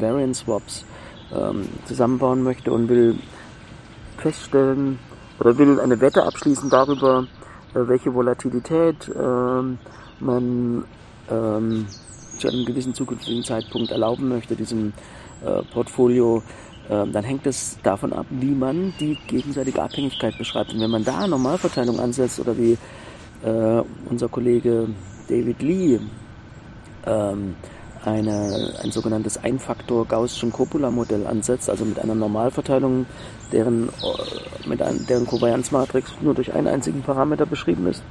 Variant 0.00 0.36
Swaps, 0.36 0.84
ähm, 1.34 1.68
zusammenbauen 1.84 2.42
möchte 2.42 2.72
und 2.72 2.88
will 2.88 3.18
feststellen 4.18 4.98
oder 5.38 5.58
will 5.58 5.80
eine 5.80 6.00
Wette 6.00 6.24
abschließen 6.24 6.70
darüber, 6.70 7.26
äh, 7.74 7.86
welche 7.86 8.14
Volatilität 8.14 9.10
ähm, 9.14 9.78
man 10.20 10.84
ähm, 11.30 11.86
zu 12.38 12.48
einem 12.48 12.64
gewissen 12.64 12.94
zukünftigen 12.94 13.42
Zeitpunkt 13.42 13.90
erlauben 13.90 14.28
möchte, 14.28 14.56
diesem 14.56 14.92
äh, 15.44 15.62
Portfolio, 15.72 16.42
äh, 16.88 17.06
dann 17.06 17.24
hängt 17.24 17.46
es 17.46 17.78
davon 17.82 18.12
ab, 18.12 18.26
wie 18.30 18.54
man 18.54 18.94
die 19.00 19.16
gegenseitige 19.26 19.82
Abhängigkeit 19.82 20.36
beschreibt. 20.38 20.72
Und 20.72 20.80
wenn 20.80 20.90
man 20.90 21.04
da 21.04 21.26
Normalverteilung 21.26 21.98
ansetzt 21.98 22.40
oder 22.40 22.56
wie 22.56 22.78
äh, 23.42 23.82
unser 24.08 24.28
Kollege 24.28 24.88
David 25.28 25.62
Lee 25.62 26.00
ähm, 27.06 27.54
eine, 28.06 28.74
ein 28.82 28.92
sogenanntes 28.92 29.36
Einfaktor-Gaußschen 29.42 30.52
Copula-Modell 30.52 31.26
ansetzt, 31.26 31.68
also 31.68 31.84
mit 31.84 31.98
einer 31.98 32.14
Normalverteilung, 32.14 33.06
deren, 33.52 33.88
äh, 33.88 34.68
mit 34.68 34.80
einem, 34.80 35.06
deren 35.06 35.26
Kovarianzmatrix 35.26 36.12
nur 36.20 36.34
durch 36.34 36.54
einen 36.54 36.68
einzigen 36.68 37.02
Parameter 37.02 37.46
beschrieben 37.46 37.86
ist, 37.86 38.02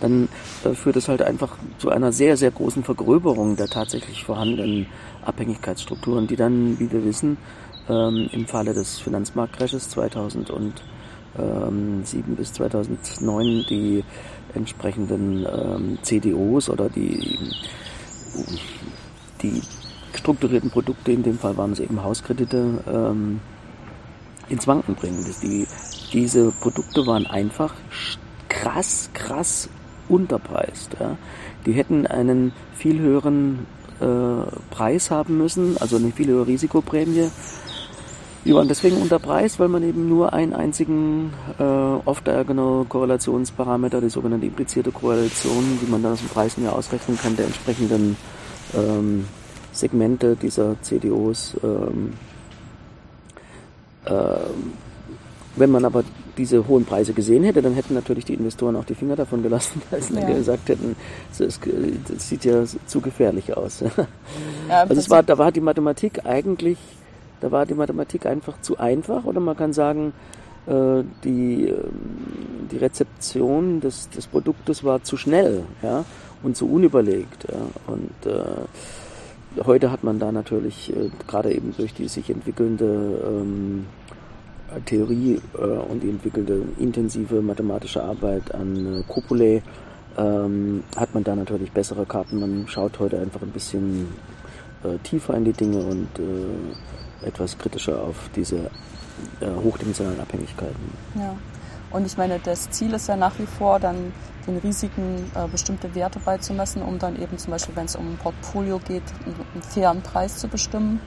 dann 0.00 0.28
äh, 0.64 0.74
führt 0.74 0.96
es 0.96 1.08
halt 1.08 1.22
einfach 1.22 1.56
zu 1.78 1.90
einer 1.90 2.12
sehr, 2.12 2.36
sehr 2.36 2.52
großen 2.52 2.84
Vergröberung 2.84 3.56
der 3.56 3.66
tatsächlich 3.66 4.24
vorhandenen 4.24 4.86
Abhängigkeitsstrukturen, 5.24 6.26
die 6.26 6.36
dann, 6.36 6.78
wie 6.78 6.90
wir 6.92 7.04
wissen, 7.04 7.38
ähm, 7.88 8.28
im 8.32 8.46
Falle 8.46 8.72
des 8.72 8.98
Finanzmarktcrashes 8.98 9.90
2007 9.90 10.72
bis 12.36 12.52
2009 12.52 13.66
die 13.68 14.04
entsprechenden 14.54 15.46
ähm, 15.46 15.98
CDOs 16.02 16.68
oder 16.68 16.88
die, 16.88 17.38
die 19.42 19.62
strukturierten 20.14 20.70
Produkte, 20.70 21.12
in 21.12 21.22
dem 21.22 21.38
Fall 21.38 21.56
waren 21.56 21.72
es 21.72 21.80
eben 21.80 22.02
Hauskredite, 22.02 22.82
ähm, 22.86 23.40
ins 24.48 24.66
Wanken 24.66 24.94
bringen. 24.94 25.24
Die, 25.42 25.66
diese 26.12 26.50
Produkte 26.50 27.06
waren 27.06 27.26
einfach 27.26 27.74
krass, 28.48 29.10
krass 29.14 29.68
unterpreist. 30.08 30.96
Ja. 30.98 31.16
Die 31.66 31.72
hätten 31.72 32.06
einen 32.06 32.52
viel 32.74 32.98
höheren 32.98 33.66
äh, 34.00 34.04
Preis 34.70 35.10
haben 35.10 35.38
müssen, 35.38 35.76
also 35.78 35.96
eine 35.96 36.10
viel 36.10 36.26
höhere 36.28 36.46
Risikoprämie. 36.46 37.30
Die 38.44 38.54
waren 38.54 38.68
deswegen 38.68 38.96
unterpreist, 38.96 39.60
weil 39.60 39.68
man 39.68 39.82
eben 39.82 40.08
nur 40.08 40.32
einen 40.32 40.54
einzigen 40.54 41.32
äh, 41.58 41.62
off-diagonal 41.62 42.86
Korrelationsparameter, 42.86 44.00
die 44.00 44.08
sogenannte 44.08 44.46
implizierte 44.46 44.90
Korrelation, 44.90 45.78
die 45.82 45.90
man 45.90 46.02
dann 46.02 46.12
aus 46.12 46.20
dem 46.20 46.28
Preis 46.28 46.56
mehr 46.56 46.74
ausrechnen 46.74 47.18
kann, 47.18 47.36
der 47.36 47.46
entsprechenden 47.46 48.16
ähm, 48.74 49.26
Segmente 49.72 50.36
dieser 50.36 50.80
CDOs 50.80 51.56
ähm, 51.62 52.14
ähm, 54.06 54.72
wenn 55.56 55.70
man 55.70 55.84
aber 55.84 56.04
diese 56.38 56.66
hohen 56.68 56.84
Preise 56.84 57.12
gesehen 57.12 57.44
hätte, 57.44 57.60
dann 57.60 57.74
hätten 57.74 57.94
natürlich 57.94 58.24
die 58.24 58.34
Investoren 58.34 58.76
auch 58.76 58.84
die 58.84 58.94
Finger 58.94 59.16
davon 59.16 59.42
gelassen, 59.42 59.82
weil 59.90 60.00
sie 60.00 60.14
ja. 60.14 60.32
gesagt 60.32 60.68
hätten, 60.68 60.96
das, 61.36 61.60
sieht 62.18 62.44
ja 62.44 62.64
zu 62.86 63.00
gefährlich 63.00 63.56
aus. 63.56 63.84
Ja, 64.68 64.82
also 64.82 64.94
es 64.94 65.10
war, 65.10 65.24
da 65.24 65.36
war 65.36 65.50
die 65.50 65.60
Mathematik 65.60 66.24
eigentlich, 66.24 66.78
da 67.40 67.50
war 67.50 67.66
die 67.66 67.74
Mathematik 67.74 68.26
einfach 68.26 68.60
zu 68.60 68.78
einfach 68.78 69.24
oder 69.24 69.40
man 69.40 69.56
kann 69.56 69.72
sagen, 69.72 70.12
äh, 70.66 71.02
die, 71.24 71.68
ähm, 71.68 72.68
die 72.70 72.76
Rezeption 72.76 73.80
des, 73.80 74.10
des 74.10 74.26
Produktes 74.26 74.84
war 74.84 75.02
zu 75.02 75.16
schnell 75.16 75.64
ja, 75.82 76.04
und 76.42 76.56
zu 76.56 76.70
unüberlegt. 76.70 77.46
Ja, 77.50 77.92
und 77.92 78.26
äh, 78.26 79.64
heute 79.64 79.90
hat 79.90 80.04
man 80.04 80.18
da 80.18 80.32
natürlich 80.32 80.94
äh, 80.94 81.10
gerade 81.26 81.52
eben 81.52 81.74
durch 81.76 81.94
die 81.94 82.08
sich 82.08 82.30
entwickelnde 82.30 83.20
ähm, 83.26 83.86
Theorie 84.84 85.40
äh, 85.58 85.62
und 85.62 86.02
die 86.02 86.10
entwickelte 86.10 86.62
intensive 86.78 87.42
mathematische 87.42 88.02
Arbeit 88.02 88.54
an 88.54 89.00
äh, 89.00 89.02
Copulae 89.12 89.62
ähm, 90.16 90.84
hat 90.96 91.14
man 91.14 91.24
da 91.24 91.34
natürlich 91.34 91.72
bessere 91.72 92.06
Karten. 92.06 92.40
Man 92.40 92.68
schaut 92.68 92.98
heute 92.98 93.18
einfach 93.18 93.42
ein 93.42 93.50
bisschen 93.50 94.08
äh, 94.84 94.98
tiefer 95.02 95.34
in 95.34 95.44
die 95.44 95.52
Dinge 95.52 95.78
und 95.78 96.08
äh, 96.18 97.26
etwas 97.26 97.56
kritischer 97.58 98.02
auf 98.02 98.16
diese 98.34 98.70
äh, 99.40 99.50
hochdimensionalen 99.62 100.20
Abhängigkeiten. 100.20 100.92
Ja. 101.14 101.34
Und 101.90 102.06
ich 102.06 102.16
meine, 102.16 102.38
das 102.38 102.70
Ziel 102.70 102.94
ist 102.94 103.08
ja 103.08 103.16
nach 103.16 103.38
wie 103.38 103.46
vor, 103.46 103.80
dann 103.80 104.12
den 104.46 104.58
Risiken 104.58 105.30
äh, 105.34 105.48
bestimmte 105.48 105.94
Werte 105.94 106.20
beizumessen, 106.20 106.82
um 106.82 106.98
dann 106.98 107.20
eben 107.20 107.36
zum 107.36 107.50
Beispiel, 107.50 107.74
wenn 107.76 107.86
es 107.86 107.96
um 107.96 108.12
ein 108.12 108.16
Portfolio 108.16 108.78
geht, 108.78 109.02
einen 109.26 109.62
fairen 109.62 110.00
Preis 110.02 110.38
zu 110.38 110.48
bestimmen 110.48 111.00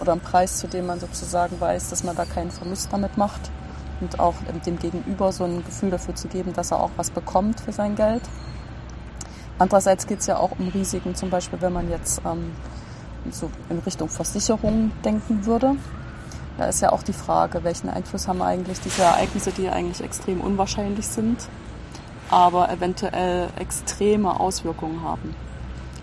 oder 0.00 0.12
einen 0.12 0.20
Preis, 0.20 0.58
zu 0.58 0.66
dem 0.66 0.86
man 0.86 0.98
sozusagen 0.98 1.60
weiß, 1.60 1.90
dass 1.90 2.04
man 2.04 2.16
da 2.16 2.24
keinen 2.24 2.50
Verlust 2.50 2.92
damit 2.92 3.16
macht 3.16 3.50
und 4.00 4.18
auch 4.18 4.34
dem 4.64 4.78
Gegenüber 4.78 5.30
so 5.30 5.44
ein 5.44 5.62
Gefühl 5.64 5.90
dafür 5.90 6.14
zu 6.14 6.28
geben, 6.28 6.52
dass 6.54 6.70
er 6.70 6.80
auch 6.80 6.90
was 6.96 7.10
bekommt 7.10 7.60
für 7.60 7.72
sein 7.72 7.94
Geld. 7.96 8.22
Andererseits 9.58 10.06
geht 10.06 10.20
es 10.20 10.26
ja 10.26 10.38
auch 10.38 10.52
um 10.58 10.68
Risiken, 10.68 11.14
zum 11.14 11.28
Beispiel 11.28 11.60
wenn 11.60 11.74
man 11.74 11.90
jetzt 11.90 12.22
ähm, 12.24 12.52
so 13.30 13.50
in 13.68 13.78
Richtung 13.80 14.08
Versicherung 14.08 14.92
denken 15.04 15.46
würde. 15.46 15.76
Da 16.58 16.66
ist 16.66 16.80
ja 16.80 16.92
auch 16.92 17.02
die 17.02 17.12
Frage, 17.12 17.64
welchen 17.64 17.88
Einfluss 17.88 18.28
haben 18.28 18.42
eigentlich 18.42 18.80
diese 18.80 19.02
Ereignisse, 19.02 19.50
die 19.52 19.68
eigentlich 19.68 20.02
extrem 20.02 20.40
unwahrscheinlich 20.40 21.06
sind, 21.06 21.38
aber 22.30 22.70
eventuell 22.70 23.48
extreme 23.56 24.38
Auswirkungen 24.38 25.02
haben. 25.02 25.34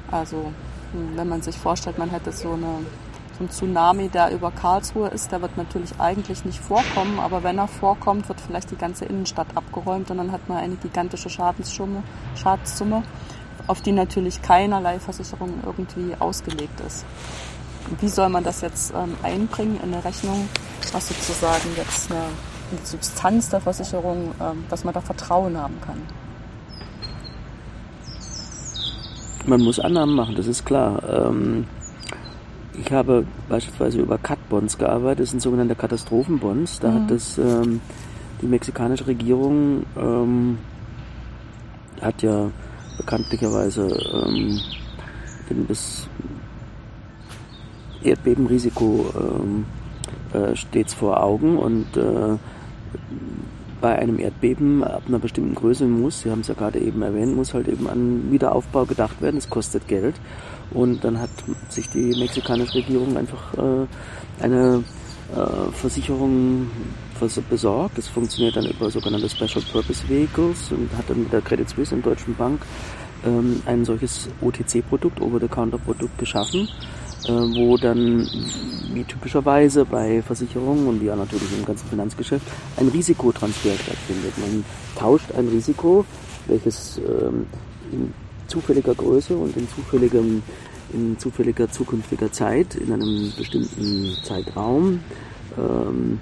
Also 0.09 0.51
hm, 0.93 1.15
wenn 1.15 1.29
man 1.29 1.41
sich 1.41 1.57
vorstellt, 1.57 1.97
man 1.97 2.09
hätte 2.09 2.31
so 2.31 2.53
eine 2.53 2.85
so 3.37 3.43
ein 3.43 3.49
Tsunami, 3.49 4.09
der 4.09 4.31
über 4.31 4.51
Karlsruhe 4.51 5.09
ist, 5.09 5.31
der 5.31 5.41
wird 5.41 5.57
natürlich 5.57 5.99
eigentlich 5.99 6.43
nicht 6.43 6.59
vorkommen, 6.59 7.19
aber 7.19 7.43
wenn 7.43 7.57
er 7.57 7.67
vorkommt, 7.67 8.27
wird 8.29 8.41
vielleicht 8.41 8.71
die 8.71 8.77
ganze 8.77 9.05
Innenstadt 9.05 9.47
abgeräumt 9.55 10.09
und 10.09 10.17
dann 10.17 10.31
hat 10.31 10.49
man 10.49 10.57
eine 10.57 10.75
gigantische 10.75 11.29
Schadenssumme, 11.29 12.03
Schadenssumme 12.35 13.03
auf 13.67 13.81
die 13.81 13.91
natürlich 13.91 14.41
keinerlei 14.41 14.99
Versicherung 14.99 15.53
irgendwie 15.65 16.15
ausgelegt 16.19 16.79
ist. 16.85 17.05
Wie 17.99 18.09
soll 18.09 18.29
man 18.29 18.43
das 18.43 18.61
jetzt 18.61 18.93
ähm, 18.93 19.15
einbringen 19.23 19.79
in 19.83 19.93
eine 19.93 20.03
Rechnung, 20.03 20.49
was 20.91 21.07
sozusagen 21.07 21.69
jetzt 21.77 22.11
eine, 22.11 22.19
eine 22.19 22.85
Substanz 22.85 23.49
der 23.49 23.61
Versicherung, 23.61 24.33
ähm, 24.41 24.65
dass 24.69 24.83
man 24.83 24.93
da 24.93 25.01
Vertrauen 25.01 25.57
haben 25.57 25.79
kann? 25.81 26.01
Man 29.45 29.61
muss 29.61 29.79
Annahmen 29.79 30.15
machen, 30.15 30.35
das 30.35 30.47
ist 30.47 30.65
klar. 30.65 31.01
Ähm 31.07 31.65
ich 32.79 32.91
habe 32.91 33.25
beispielsweise 33.49 33.99
über 33.99 34.17
Cat-Bonds 34.17 34.77
gearbeitet, 34.77 35.21
das 35.21 35.29
sind 35.31 35.41
sogenannte 35.41 35.75
Katastrophenbonds. 35.75 36.79
Da 36.79 36.91
mhm. 36.91 36.93
hat 36.95 37.11
das 37.11 37.37
ähm, 37.37 37.81
die 38.41 38.45
mexikanische 38.45 39.07
Regierung 39.07 39.83
ähm, 39.97 40.59
hat 42.01 42.21
ja 42.21 42.51
bekanntlicherweise 42.97 43.87
ähm, 44.13 44.59
das 45.67 46.07
Erdbebenrisiko 48.03 49.05
ähm, 49.17 49.65
äh, 50.33 50.55
stets 50.55 50.93
vor 50.93 51.23
Augen 51.23 51.57
und 51.57 51.95
äh, 51.97 52.37
bei 53.79 53.97
einem 53.97 54.19
Erdbeben 54.19 54.83
ab 54.83 55.03
einer 55.07 55.19
bestimmten 55.19 55.55
Größe 55.55 55.85
muss, 55.85 56.21
Sie 56.21 56.31
haben 56.31 56.41
es 56.41 56.47
ja 56.47 56.55
gerade 56.55 56.79
eben 56.79 57.01
erwähnt, 57.01 57.35
muss 57.35 57.53
halt 57.53 57.67
eben 57.67 57.87
an 57.87 58.31
Wiederaufbau 58.31 58.85
gedacht 58.85 59.21
werden. 59.21 59.37
Es 59.37 59.49
kostet 59.49 59.87
Geld. 59.87 60.15
Und 60.71 61.03
dann 61.03 61.19
hat 61.19 61.29
sich 61.69 61.89
die 61.89 62.19
mexikanische 62.19 62.75
Regierung 62.75 63.15
einfach 63.15 63.53
äh, 63.53 64.43
eine 64.43 64.83
äh, 65.35 65.71
Versicherung 65.73 66.67
besorgt. 67.49 67.97
Das 67.97 68.07
funktioniert 68.07 68.55
dann 68.55 68.65
über 68.65 68.89
sogenannte 68.89 69.29
Special 69.29 69.63
Purpose 69.71 70.07
Vehicles 70.07 70.71
und 70.71 70.89
hat 70.97 71.09
dann 71.09 71.23
mit 71.23 71.33
der 71.33 71.41
Credit 71.41 71.67
Suisse 71.69 71.93
und 71.93 72.05
Deutschen 72.05 72.35
Bank 72.35 72.61
ähm, 73.25 73.61
ein 73.65 73.85
solches 73.85 74.29
OTC-Produkt, 74.41 75.21
Over-the-Counter-Produkt 75.21 76.17
geschaffen, 76.17 76.67
äh, 77.25 77.29
wo 77.29 77.77
dann 77.77 78.27
wie 78.93 79.03
typischerweise 79.03 79.85
bei 79.85 80.21
Versicherungen 80.21 80.87
und 80.87 81.03
ja 81.03 81.15
natürlich 81.15 81.57
im 81.57 81.65
ganzen 81.65 81.87
Finanzgeschäft 81.89 82.45
ein 82.77 82.87
Risikotransfer 82.87 83.73
stattfindet. 83.73 84.37
Man 84.37 84.63
tauscht 84.97 85.31
ein 85.37 85.47
Risiko, 85.47 86.05
welches 86.47 86.99
ähm, 86.99 87.47
in 87.91 88.13
zufälliger 88.47 88.95
Größe 88.95 89.35
und 89.35 89.55
in 89.57 89.67
zufälligem 89.69 90.41
in 90.93 91.19
zufälliger 91.19 91.69
zukünftiger 91.69 92.31
Zeit 92.31 92.75
in 92.75 92.93
einem 92.93 93.33
bestimmten 93.37 94.15
Zeitraum 94.23 95.01
ähm, 95.57 96.19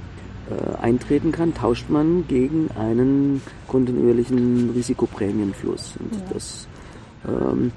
äh, 0.49 0.77
eintreten 0.81 1.31
kann, 1.31 1.53
tauscht 1.53 1.89
man 1.89 2.27
gegen 2.27 2.69
einen 2.77 3.41
kontinuierlichen 3.67 4.69
Risikoprämienfluss. 4.75 5.95
Und 5.99 6.13
ja. 6.13 6.21
das 6.33 6.67
ähm, 7.27 7.71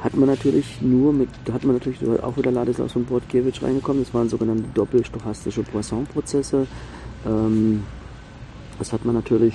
hat 0.00 0.16
man 0.16 0.28
natürlich 0.28 0.80
nur 0.80 1.12
mit, 1.12 1.28
da 1.44 1.52
hat 1.52 1.64
man 1.64 1.74
natürlich 1.74 2.00
auch 2.22 2.36
wieder 2.36 2.50
Ladislaus 2.50 2.92
von 2.92 3.04
Bortkiewicz 3.04 3.62
reingekommen, 3.62 4.02
das 4.02 4.14
waren 4.14 4.28
sogenannte 4.28 4.64
doppelstochastische 4.74 5.62
Poisson-Prozesse. 5.62 6.66
Ähm, 7.26 7.82
das 8.78 8.92
hat 8.92 9.04
man 9.04 9.14
natürlich 9.14 9.54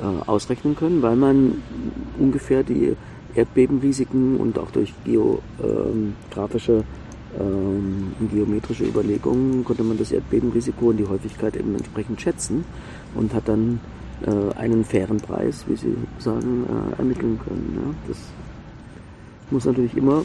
äh, 0.00 0.28
ausrechnen 0.28 0.74
können, 0.76 1.02
weil 1.02 1.16
man 1.16 1.62
ungefähr 2.18 2.62
die 2.62 2.96
Erdbebenrisiken 3.34 4.36
und 4.38 4.58
auch 4.58 4.70
durch 4.70 4.92
geografische 5.04 6.72
ähm, 6.72 6.84
und 7.38 8.30
geometrische 8.30 8.84
Überlegungen 8.84 9.64
konnte 9.64 9.82
man 9.82 9.98
das 9.98 10.12
Erdbebenrisiko 10.12 10.90
und 10.90 10.98
die 10.98 11.06
Häufigkeit 11.06 11.56
eben 11.56 11.74
entsprechend 11.74 12.20
schätzen 12.20 12.64
und 13.14 13.32
hat 13.32 13.48
dann 13.48 13.80
äh, 14.26 14.54
einen 14.58 14.84
fairen 14.84 15.18
Preis, 15.18 15.64
wie 15.66 15.76
Sie 15.76 15.96
sagen, 16.18 16.66
äh, 16.68 16.98
ermitteln 16.98 17.40
können. 17.42 17.72
Ja. 17.76 17.94
Das 18.08 18.18
muss 19.50 19.64
natürlich 19.64 19.96
immer 19.96 20.24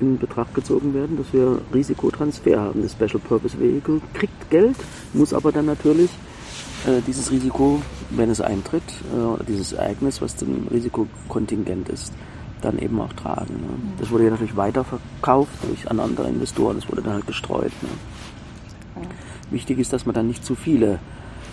in 0.00 0.18
Betracht 0.18 0.54
gezogen 0.54 0.94
werden, 0.94 1.16
dass 1.16 1.32
wir 1.32 1.60
Risikotransfer 1.72 2.60
haben. 2.60 2.82
Das 2.82 2.92
Special 2.92 3.20
Purpose 3.20 3.58
Vehicle 3.58 4.00
kriegt 4.14 4.50
Geld, 4.50 4.76
muss 5.14 5.32
aber 5.32 5.52
dann 5.52 5.66
natürlich 5.66 6.10
äh, 6.86 7.00
dieses 7.06 7.30
Risiko, 7.30 7.80
wenn 8.10 8.30
es 8.30 8.40
eintritt, 8.40 8.82
äh, 8.82 9.44
dieses 9.46 9.72
Ereignis, 9.72 10.20
was 10.20 10.36
dem 10.36 10.66
Risikokontingent 10.70 11.88
ist, 11.88 12.12
dann 12.64 12.78
eben 12.78 13.00
auch 13.00 13.12
tragen. 13.12 13.54
Ne? 13.54 13.92
Das 13.98 14.10
wurde 14.10 14.24
ja 14.24 14.30
natürlich 14.30 14.56
weiterverkauft 14.56 15.52
durch 15.66 15.90
an 15.90 16.00
andere 16.00 16.28
Investoren, 16.28 16.76
das 16.76 16.88
wurde 16.88 17.02
dann 17.02 17.14
halt 17.14 17.26
gestreut. 17.26 17.72
Ne? 17.82 17.88
Wichtig 19.50 19.78
ist, 19.78 19.92
dass 19.92 20.06
man 20.06 20.14
dann 20.14 20.28
nicht 20.28 20.44
zu 20.44 20.54
viele 20.54 20.98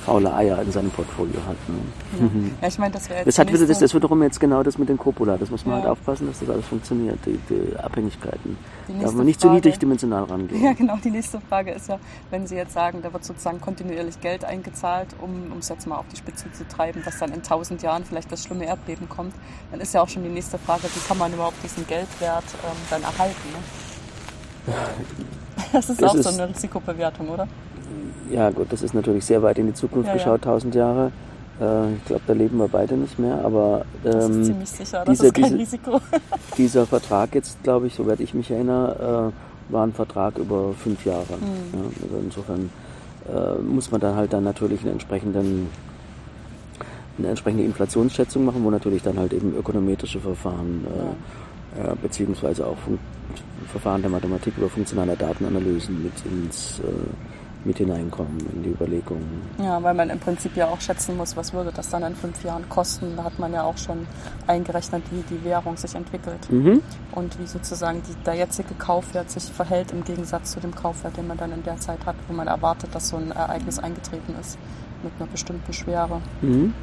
faule 0.09 0.33
Eier 0.33 0.61
in 0.61 0.71
seinem 0.71 0.89
Portfolio 0.89 1.39
hat. 1.47 1.57
Ne? 1.69 1.75
Ja. 2.19 2.25
Mhm. 2.25 2.51
ja. 2.61 2.67
ich 2.67 2.79
meine, 2.79 2.93
das 2.93 3.09
wäre 3.09 3.19
jetzt. 3.19 3.27
Das, 3.27 3.39
hat, 3.39 3.53
das, 3.53 3.79
das 3.79 3.93
wiederum 3.93 4.23
jetzt 4.23 4.39
genau 4.39 4.63
das 4.63 4.77
mit 4.77 4.89
den 4.89 4.97
Coppola. 4.97 5.37
Das 5.37 5.51
muss 5.51 5.65
man 5.65 5.77
ja. 5.77 5.83
halt 5.83 5.91
aufpassen, 5.91 6.27
dass 6.27 6.39
das 6.39 6.49
alles 6.49 6.65
funktioniert, 6.65 7.19
die, 7.25 7.39
die 7.49 7.77
Abhängigkeiten. 7.77 8.57
Die 8.87 8.99
Darf 8.99 9.13
man 9.13 9.25
nicht 9.25 9.39
zu 9.39 9.49
niedrigdimensional 9.49 10.23
rangehen. 10.23 10.63
Ja, 10.63 10.73
genau. 10.73 10.97
Die 11.03 11.11
nächste 11.11 11.39
Frage 11.41 11.71
ist 11.71 11.89
ja, 11.89 11.99
wenn 12.31 12.47
Sie 12.47 12.55
jetzt 12.55 12.73
sagen, 12.73 13.01
da 13.03 13.13
wird 13.13 13.23
sozusagen 13.23 13.61
kontinuierlich 13.61 14.19
Geld 14.19 14.43
eingezahlt, 14.43 15.09
um 15.21 15.57
es 15.59 15.69
jetzt 15.69 15.85
mal 15.85 15.97
auf 15.97 16.05
die 16.11 16.17
Spitze 16.17 16.51
zu 16.51 16.67
treiben, 16.67 17.03
dass 17.05 17.19
dann 17.19 17.31
in 17.31 17.43
tausend 17.43 17.81
Jahren 17.83 18.03
vielleicht 18.03 18.31
das 18.31 18.43
schlimme 18.43 18.65
Erdbeben 18.65 19.07
kommt, 19.07 19.33
dann 19.71 19.79
ist 19.79 19.93
ja 19.93 20.01
auch 20.01 20.09
schon 20.09 20.23
die 20.23 20.29
nächste 20.29 20.57
Frage, 20.57 20.83
wie 20.83 21.07
kann 21.07 21.17
man 21.17 21.31
überhaupt 21.31 21.63
diesen 21.63 21.85
Geldwert 21.85 22.45
ähm, 22.63 22.77
dann 22.89 23.03
erhalten? 23.03 23.49
Ne? 23.51 24.73
Das 25.71 25.87
ist 25.87 26.01
das 26.01 26.09
auch 26.09 26.15
ist, 26.15 26.23
so 26.23 26.29
eine 26.29 26.49
Risikobewertung, 26.49 27.29
oder? 27.29 27.47
Ja, 28.29 28.49
gut, 28.51 28.67
das 28.71 28.81
ist 28.81 28.93
natürlich 28.93 29.25
sehr 29.25 29.41
weit 29.41 29.57
in 29.57 29.67
die 29.67 29.73
Zukunft 29.73 30.07
ja, 30.07 30.13
geschaut, 30.13 30.45
ja. 30.45 30.51
1000 30.51 30.75
Jahre. 30.75 31.11
Äh, 31.59 31.93
ich 31.93 32.05
glaube, 32.05 32.21
da 32.27 32.33
leben 32.33 32.57
wir 32.57 32.67
beide 32.67 32.95
nicht 32.95 33.19
mehr, 33.19 33.43
aber 33.43 33.85
ähm, 34.05 34.43
sicher, 34.65 35.03
das 35.05 35.17
diese, 35.17 35.27
ist 35.27 35.33
kein 35.33 35.43
diese, 35.43 35.57
Risiko. 35.57 36.01
dieser 36.57 36.85
Vertrag 36.85 37.35
jetzt, 37.35 37.61
glaube 37.63 37.87
ich, 37.87 37.95
soweit 37.95 38.19
ich 38.19 38.33
mich 38.33 38.49
erinnere, 38.51 39.33
äh, 39.69 39.73
war 39.73 39.85
ein 39.85 39.93
Vertrag 39.93 40.37
über 40.37 40.73
fünf 40.73 41.05
Jahre. 41.05 41.37
Mhm. 41.39 41.79
Ja, 41.79 41.85
also 42.03 42.17
insofern 42.23 42.69
äh, 43.27 43.61
muss 43.61 43.91
man 43.91 44.01
dann 44.01 44.15
halt 44.15 44.33
dann 44.33 44.43
natürlich 44.43 44.81
einen 44.81 44.93
entsprechenden 44.93 45.69
eine 47.17 47.27
entsprechende 47.27 47.65
Inflationsschätzung 47.65 48.45
machen, 48.45 48.63
wo 48.63 48.69
natürlich 48.69 49.03
dann 49.03 49.19
halt 49.19 49.33
eben 49.33 49.53
ökonometrische 49.55 50.21
Verfahren 50.21 50.85
äh, 50.87 51.87
ja. 51.87 51.93
beziehungsweise 52.01 52.65
auch 52.65 52.77
Fun 52.77 52.97
Verfahren 53.71 54.01
der 54.01 54.09
Mathematik 54.09 54.57
über 54.57 54.69
funktionale 54.69 55.15
Datenanalysen 55.15 56.01
mit 56.01 56.13
ins 56.25 56.79
äh, 56.79 56.83
mit 57.65 57.77
hineinkommen 57.77 58.39
in 58.53 58.63
die 58.63 58.69
Überlegungen. 58.69 59.41
Ja, 59.57 59.81
weil 59.83 59.93
man 59.93 60.09
im 60.09 60.19
Prinzip 60.19 60.55
ja 60.55 60.67
auch 60.67 60.79
schätzen 60.79 61.17
muss, 61.17 61.35
was 61.35 61.53
würde 61.53 61.71
das 61.73 61.89
dann 61.89 62.03
in 62.03 62.15
fünf 62.15 62.43
Jahren 62.43 62.67
kosten. 62.69 63.15
Da 63.17 63.23
hat 63.25 63.37
man 63.37 63.53
ja 63.53 63.63
auch 63.63 63.77
schon 63.77 64.07
eingerechnet, 64.47 65.03
wie 65.11 65.23
die 65.29 65.43
Währung 65.43 65.75
sich 65.75 65.93
entwickelt 65.95 66.49
mhm. 66.49 66.81
und 67.13 67.37
wie 67.39 67.45
sozusagen 67.45 68.01
die, 68.07 68.15
der 68.23 68.35
jetzige 68.35 68.73
Kaufwert 68.75 69.29
sich 69.29 69.43
verhält 69.43 69.91
im 69.91 70.03
Gegensatz 70.03 70.51
zu 70.51 70.59
dem 70.59 70.73
Kaufwert, 70.73 71.17
den 71.17 71.27
man 71.27 71.37
dann 71.37 71.51
in 71.51 71.63
der 71.63 71.77
Zeit 71.79 72.05
hat, 72.05 72.15
wo 72.27 72.33
man 72.33 72.47
erwartet, 72.47 72.95
dass 72.95 73.09
so 73.09 73.17
ein 73.17 73.31
Ereignis 73.31 73.79
eingetreten 73.79 74.35
ist 74.39 74.57
mit 75.03 75.11
einer 75.19 75.29
bestimmten 75.29 75.73
Schwere. 75.73 76.21
Mhm. 76.41 76.73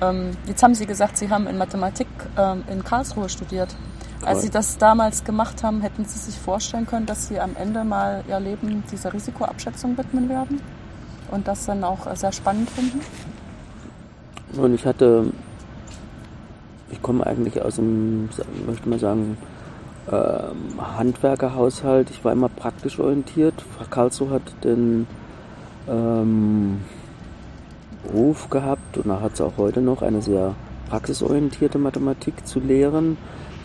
Ähm, 0.00 0.30
jetzt 0.46 0.62
haben 0.62 0.74
Sie 0.74 0.86
gesagt, 0.86 1.16
Sie 1.16 1.28
haben 1.28 1.46
in 1.46 1.58
Mathematik 1.58 2.06
ähm, 2.36 2.62
in 2.70 2.84
Karlsruhe 2.84 3.28
studiert. 3.28 3.74
Als 4.24 4.42
Sie 4.42 4.50
das 4.50 4.78
damals 4.78 5.24
gemacht 5.24 5.62
haben, 5.62 5.80
hätten 5.80 6.04
Sie 6.04 6.18
sich 6.18 6.38
vorstellen 6.38 6.86
können, 6.86 7.06
dass 7.06 7.28
Sie 7.28 7.38
am 7.38 7.56
Ende 7.56 7.84
mal 7.84 8.24
Ihr 8.28 8.40
Leben 8.40 8.82
dieser 8.90 9.12
Risikoabschätzung 9.12 9.96
widmen 9.96 10.28
werden 10.28 10.60
und 11.30 11.46
das 11.46 11.66
dann 11.66 11.84
auch 11.84 12.14
sehr 12.16 12.32
spannend 12.32 12.68
finden? 12.70 13.00
Und 14.56 14.74
ich 14.74 14.86
hatte, 14.86 15.26
ich 16.90 17.00
komme 17.02 17.26
eigentlich 17.26 17.60
aus 17.62 17.78
einem, 17.78 18.28
möchte 18.66 18.88
mal 18.88 18.98
sagen, 18.98 19.36
äh, 20.10 20.38
Handwerkerhaushalt. 20.96 22.10
Ich 22.10 22.24
war 22.24 22.32
immer 22.32 22.48
praktisch 22.48 22.98
orientiert. 22.98 23.54
Karlsruhe 23.90 24.30
hat 24.30 24.42
den 24.64 25.06
ähm, 25.88 26.80
Ruf 28.12 28.48
gehabt 28.50 28.96
und 28.96 29.20
hat 29.20 29.34
es 29.34 29.40
auch 29.40 29.58
heute 29.58 29.80
noch, 29.80 30.02
eine 30.02 30.22
sehr 30.22 30.54
praxisorientierte 30.88 31.78
Mathematik 31.78 32.46
zu 32.46 32.60
lehren. 32.60 33.18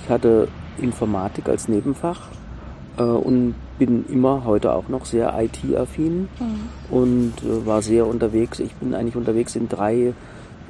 Ich 0.04 0.10
hatte 0.10 0.48
Informatik 0.82 1.48
als 1.48 1.68
Nebenfach 1.68 2.28
äh, 2.98 3.04
und 3.04 3.56
bin 3.80 4.06
immer 4.08 4.44
heute 4.46 4.74
auch 4.74 4.90
noch 4.90 5.06
sehr 5.06 5.34
IT-affin 5.40 6.28
mhm. 6.40 6.96
und 6.96 7.34
äh, 7.44 7.66
war 7.66 7.82
sehr 7.82 8.06
unterwegs. 8.08 8.60
Ich 8.60 8.74
bin 8.76 8.94
eigentlich 8.94 9.16
unterwegs 9.16 9.56
in 9.56 9.70
drei 9.70 10.14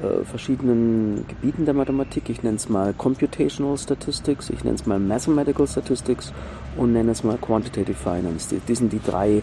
äh, 0.02 0.24
verschiedenen 0.26 1.26
Gebieten 1.28 1.66
der 1.66 1.74
Mathematik. 1.74 2.30
Ich 2.30 2.44
nenne 2.44 2.58
es 2.58 2.70
mal 2.70 2.94
Computational 2.94 3.78
Statistics, 3.78 4.50
ich 4.50 4.64
nenne 4.64 4.76
es 4.76 4.86
mal 4.86 5.00
Mathematical 5.00 5.68
Statistics 5.68 6.32
und 6.78 6.94
nenne 6.94 7.12
es 7.12 7.24
mal 7.24 7.38
Quantitative 7.38 7.96
Finance. 7.96 8.50
Die, 8.50 8.60
die 8.60 8.76
sind 8.76 8.94
die 8.94 9.02
drei 9.02 9.38
äh, 9.38 9.42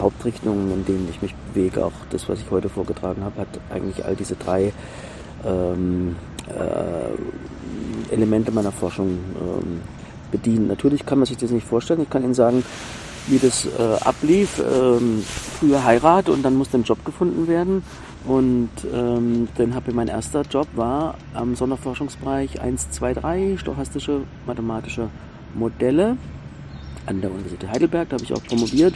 Hauptrichtungen, 0.00 0.72
in 0.72 0.86
denen 0.86 1.08
ich 1.10 1.20
mich 1.20 1.34
bewege. 1.52 1.84
Auch 1.84 1.92
das, 2.10 2.28
was 2.28 2.40
ich 2.40 2.50
heute 2.50 2.68
vorgetragen 2.68 3.22
habe, 3.22 3.40
hat 3.40 3.48
eigentlich 3.70 4.04
all 4.04 4.16
diese 4.16 4.36
drei 4.36 4.72
ähm, 5.44 6.16
äh, 6.50 8.12
Elemente 8.12 8.50
meiner 8.50 8.72
Forschung 8.72 9.18
ähm, 9.40 9.80
bedient. 10.30 10.68
Natürlich 10.68 11.06
kann 11.06 11.18
man 11.18 11.26
sich 11.26 11.36
das 11.36 11.50
nicht 11.50 11.66
vorstellen. 11.66 12.02
Ich 12.02 12.10
kann 12.10 12.24
Ihnen 12.24 12.34
sagen, 12.34 12.62
wie 13.26 13.38
das 13.38 13.66
äh, 13.66 14.04
ablief. 14.04 14.58
Ähm, 14.60 15.22
früher 15.58 15.84
Heirat 15.84 16.28
und 16.28 16.42
dann 16.42 16.56
musste 16.56 16.78
ein 16.78 16.84
Job 16.84 17.04
gefunden 17.04 17.46
werden. 17.48 17.82
Und 18.26 18.70
ähm, 18.92 19.48
dann 19.56 19.74
habe 19.74 19.90
ich 19.90 19.96
mein 19.96 20.08
erster 20.08 20.42
Job 20.42 20.68
war 20.74 21.14
am 21.32 21.54
Sonderforschungsbereich 21.56 22.60
1, 22.60 22.90
2, 22.90 23.14
3, 23.14 23.56
stochastische 23.56 24.22
mathematische 24.46 25.08
Modelle 25.54 26.16
an 27.06 27.20
der 27.20 27.30
Universität 27.30 27.70
Heidelberg. 27.70 28.10
Da 28.10 28.14
habe 28.14 28.24
ich 28.24 28.32
auch 28.32 28.44
promoviert. 28.44 28.94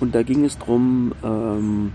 Und 0.00 0.14
da 0.14 0.22
ging 0.22 0.44
es 0.44 0.58
darum, 0.58 1.12
ähm, 1.22 1.92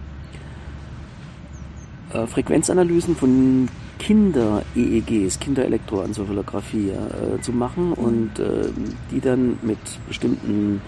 äh, 2.14 2.28
Frequenzanalysen 2.28 3.16
von 3.16 3.70
Kinder-EEGs, 4.00 5.40
Kinderelektroenzephalographie 5.40 6.90
äh, 6.90 7.42
zu 7.42 7.52
machen 7.52 7.94
und 7.94 8.40
äh, 8.40 8.70
die 9.12 9.20
dann 9.20 9.58
mit 9.62 9.78
bestimmten 10.08 10.82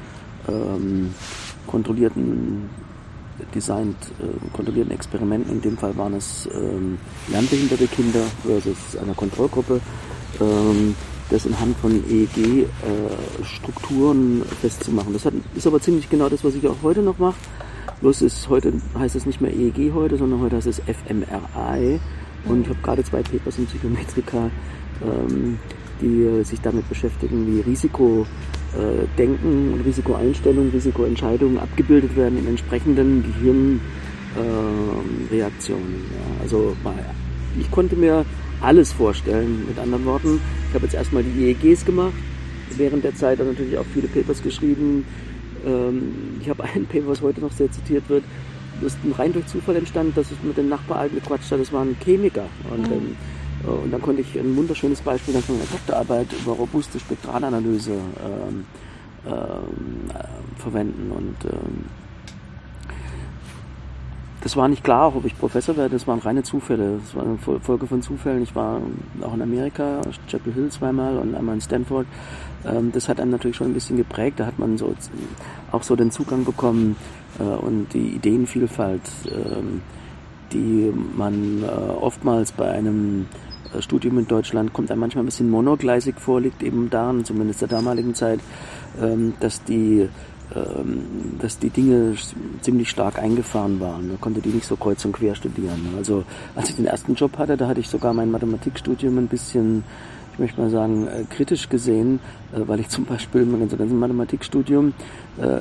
ähm, 0.48 1.14
kontrollierten 1.68 2.70
designt, 3.54 3.98
äh, 4.20 4.24
kontrollierten 4.54 4.92
Experimenten. 4.92 5.54
In 5.54 5.62
dem 5.62 5.78
Fall 5.78 5.96
waren 5.98 6.14
es 6.14 6.48
ähm, 6.54 6.98
lernbehinderte 7.30 7.88
Kinder 7.88 8.24
versus 8.46 8.98
einer 9.02 9.14
Kontrollgruppe. 9.14 9.80
Ähm, 10.42 10.96
das 11.30 11.46
anhand 11.46 11.78
von 11.78 12.04
EEG-Strukturen 12.10 14.42
äh, 14.42 14.46
festzumachen. 14.46 15.14
Das 15.14 15.26
hat, 15.26 15.34
ist 15.56 15.68
aber 15.68 15.80
ziemlich 15.80 16.10
genau 16.10 16.28
das, 16.28 16.44
was 16.44 16.56
ich 16.56 16.68
auch 16.68 16.78
heute 16.82 17.04
noch 17.04 17.20
mache. 17.20 17.38
Bloß 18.02 18.24
ist 18.24 18.50
heute 18.50 18.74
heißt 18.98 19.16
es 19.16 19.26
nicht 19.26 19.42
mehr 19.42 19.54
EEG 19.54 19.94
heute, 19.94 20.18
sondern 20.18 20.42
heute 20.42 20.56
heißt 20.56 20.68
es 20.68 20.80
fMRI. 20.80 22.00
Und 22.46 22.62
ich 22.62 22.70
habe 22.70 22.80
gerade 22.82 23.04
zwei 23.04 23.22
Papers 23.22 23.58
in 23.58 23.66
Psychometrika, 23.66 24.50
ähm, 25.04 25.60
die 26.02 26.44
sich 26.44 26.62
damit 26.62 26.88
beschäftigen, 26.88 27.46
wie 27.48 27.60
Risikodenken 27.62 28.28
äh, 29.18 29.74
und 29.74 29.82
Risikoeinstellungen, 29.86 30.72
Risikoentscheidungen 30.72 31.60
abgebildet 31.60 32.16
werden 32.16 32.40
in 32.40 32.48
entsprechenden 32.48 33.24
Gehirnreaktionen. 33.24 35.94
Äh, 35.94 36.16
ja. 36.16 36.22
Also 36.42 36.78
ich 37.60 37.70
konnte 37.72 37.96
mir 37.96 38.26
alles 38.62 38.92
vorstellen, 38.92 39.66
mit 39.68 39.80
anderen 39.80 40.06
Worten. 40.06 40.42
Ich 40.70 40.76
habe 40.76 40.86
jetzt 40.86 40.96
erstmal 40.96 41.24
die 41.24 41.52
EEGs 41.52 41.86
gemacht, 41.86 42.14
während 42.78 43.04
der 43.04 43.16
Zeit 43.16 43.40
dann 43.40 43.48
natürlich 43.48 43.78
auch 43.78 43.86
viele 43.94 44.08
Papers 44.08 44.44
geschrieben. 44.44 45.06
Ähm, 45.66 46.14
ich 46.42 46.50
habe 46.50 46.64
ein 46.76 46.86
Paper, 46.86 47.08
was 47.08 47.22
heute 47.22 47.42
noch 47.42 47.52
sehr 47.52 47.72
zitiert 47.72 48.10
wird, 48.10 48.24
das 48.82 48.94
ist 48.94 49.20
rein 49.20 49.34
durch 49.34 49.46
Zufall 49.48 49.76
entstanden, 49.76 50.14
dass 50.16 50.32
ich 50.32 50.42
mit 50.44 50.58
dem 50.58 50.70
Nachbaralten 50.70 51.20
gequatscht 51.20 51.52
habe, 51.52 51.62
das 51.62 51.74
war 51.74 51.82
ein 51.82 51.96
Chemiker. 52.04 52.46
Und, 52.72 52.88
mhm. 52.88 52.94
ähm, 52.94 53.16
äh, 53.66 53.70
und 53.70 53.92
dann 53.92 54.02
konnte 54.02 54.22
ich 54.22 54.38
ein 54.38 54.56
wunderschönes 54.56 55.02
Beispiel 55.02 55.34
dann 55.34 55.44
von 55.44 55.56
einer 55.56 55.66
Doktorarbeit 55.66 56.28
über 56.42 56.54
robuste 56.54 57.00
Spektralanalyse 57.00 57.92
ähm, 57.92 58.66
ähm, 59.28 60.10
äh, 60.14 60.60
verwenden. 60.60 61.12
Und 61.12 61.52
ähm, 61.52 61.86
das 64.42 64.56
war 64.56 64.70
nicht 64.70 64.86
klar, 64.86 65.14
ob 65.16 65.26
ich 65.26 65.38
Professor 65.38 65.76
werde, 65.76 65.96
das 65.96 66.08
waren 66.08 66.20
reine 66.20 66.44
Zufälle. 66.44 67.00
Das 67.04 67.14
war 67.14 67.24
eine 67.24 67.60
Folge 67.60 67.88
von 67.88 68.02
Zufällen. 68.02 68.42
Ich 68.42 68.56
war 68.56 68.82
auch 69.22 69.34
in 69.34 69.42
Amerika, 69.42 70.02
Chapel 70.30 70.54
Hill 70.54 70.70
zweimal 70.70 71.18
und 71.18 71.36
einmal 71.36 71.56
in 71.56 71.62
Stanford. 71.62 72.08
Ähm, 72.66 72.92
das 72.94 73.10
hat 73.10 73.20
einem 73.20 73.32
natürlich 73.32 73.58
schon 73.58 73.68
ein 73.68 73.74
bisschen 73.74 73.98
geprägt. 73.98 74.40
Da 74.40 74.46
hat 74.46 74.58
man 74.58 74.78
so 74.78 74.96
auch 75.72 75.84
so 75.84 75.96
den 75.96 76.12
Zugang 76.12 76.46
bekommen 76.46 76.96
und 77.44 77.88
die 77.94 78.16
Ideenvielfalt, 78.16 79.02
ähm, 79.28 79.82
die 80.52 80.94
man 81.16 81.64
äh, 81.64 81.68
oftmals 81.68 82.52
bei 82.52 82.72
einem 82.72 83.28
äh, 83.74 83.82
Studium 83.82 84.20
in 84.20 84.28
Deutschland 84.28 84.74
kommt 84.74 84.92
einem 84.92 85.02
manchmal 85.02 85.24
ein 85.24 85.28
bisschen 85.28 85.50
monogleisig 85.50 86.16
vor, 86.20 86.42
liegt 86.42 86.64
eben 86.64 86.90
daran, 86.90 87.26
zumindest 87.26 87.62
der 87.62 87.68
damaligen 87.68 88.16
Zeit, 88.16 88.40
ähm, 89.02 89.34
dass 89.40 89.64
die 89.64 90.10
ähm, 90.56 91.38
dass 91.40 91.60
die 91.60 91.70
Dinge 91.70 92.16
ziemlich 92.62 92.90
stark 92.90 93.20
eingefahren 93.20 93.80
waren. 93.80 94.08
Man 94.08 94.20
konnte 94.20 94.42
die 94.42 94.50
nicht 94.50 94.66
so 94.66 94.76
kreuz 94.76 95.06
und 95.06 95.12
quer 95.12 95.36
studieren. 95.36 95.94
Also 95.96 96.24
als 96.56 96.72
ich 96.72 96.76
den 96.76 96.88
ersten 96.88 97.14
Job 97.14 97.38
hatte, 97.38 97.56
da 97.56 97.68
hatte 97.68 97.80
ich 97.82 97.88
sogar 97.88 98.16
mein 98.16 98.32
Mathematikstudium 98.32 99.20
ein 99.20 99.28
bisschen, 99.28 99.84
ich 100.40 100.42
möchte 100.42 100.62
mal 100.62 100.70
sagen, 100.70 101.06
äh, 101.08 101.26
kritisch 101.30 101.68
gesehen, 101.68 102.22
äh, 102.54 102.62
weil 102.66 102.80
ich 102.80 102.88
zum 102.88 103.04
Beispiel 103.04 103.44
mein 103.44 103.60
ganzes 103.60 103.92
Mathematikstudium 103.92 104.94
äh, 105.38 105.60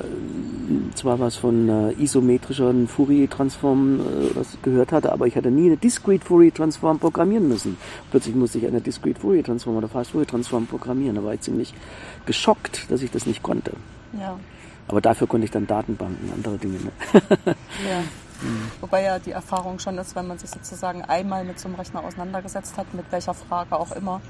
zwar 0.95 1.19
was 1.19 1.35
von 1.35 1.67
isometrischen 1.99 2.87
Fourier-Transform 2.87 3.99
was 4.35 4.57
gehört 4.61 4.91
hatte, 4.91 5.11
aber 5.11 5.27
ich 5.27 5.35
hatte 5.35 5.51
nie 5.51 5.65
eine 5.67 5.77
Discrete 5.77 6.23
Fourier-Transform 6.25 6.99
programmieren 6.99 7.47
müssen. 7.47 7.77
Plötzlich 8.11 8.35
musste 8.35 8.59
ich 8.59 8.67
eine 8.67 8.79
Discrete 8.79 9.19
Fourier-Transform 9.19 9.77
oder 9.77 9.87
Fast 9.87 10.11
Fourier-Transform 10.11 10.67
programmieren. 10.67 11.15
Da 11.15 11.23
war 11.23 11.33
ich 11.33 11.41
ziemlich 11.41 11.73
geschockt, 12.25 12.89
dass 12.89 13.01
ich 13.01 13.11
das 13.11 13.25
nicht 13.25 13.43
konnte. 13.43 13.71
Ja. 14.17 14.39
Aber 14.87 15.01
dafür 15.01 15.27
konnte 15.27 15.45
ich 15.45 15.51
dann 15.51 15.67
Datenbanken, 15.67 16.31
andere 16.33 16.57
Dinge. 16.57 16.77
Ne? 16.77 16.91
ja. 17.45 18.03
Mhm. 18.41 18.71
Wobei 18.81 19.03
ja 19.03 19.19
die 19.19 19.31
Erfahrung 19.31 19.79
schon 19.79 19.97
ist, 19.97 20.15
wenn 20.15 20.27
man 20.27 20.37
sich 20.37 20.49
sozusagen 20.49 21.03
einmal 21.03 21.43
mit 21.43 21.59
so 21.59 21.67
einem 21.67 21.75
Rechner 21.75 22.03
auseinandergesetzt 22.03 22.77
hat, 22.77 22.93
mit 22.93 23.05
welcher 23.11 23.33
Frage 23.33 23.75
auch 23.77 23.91
immer, 23.91 24.21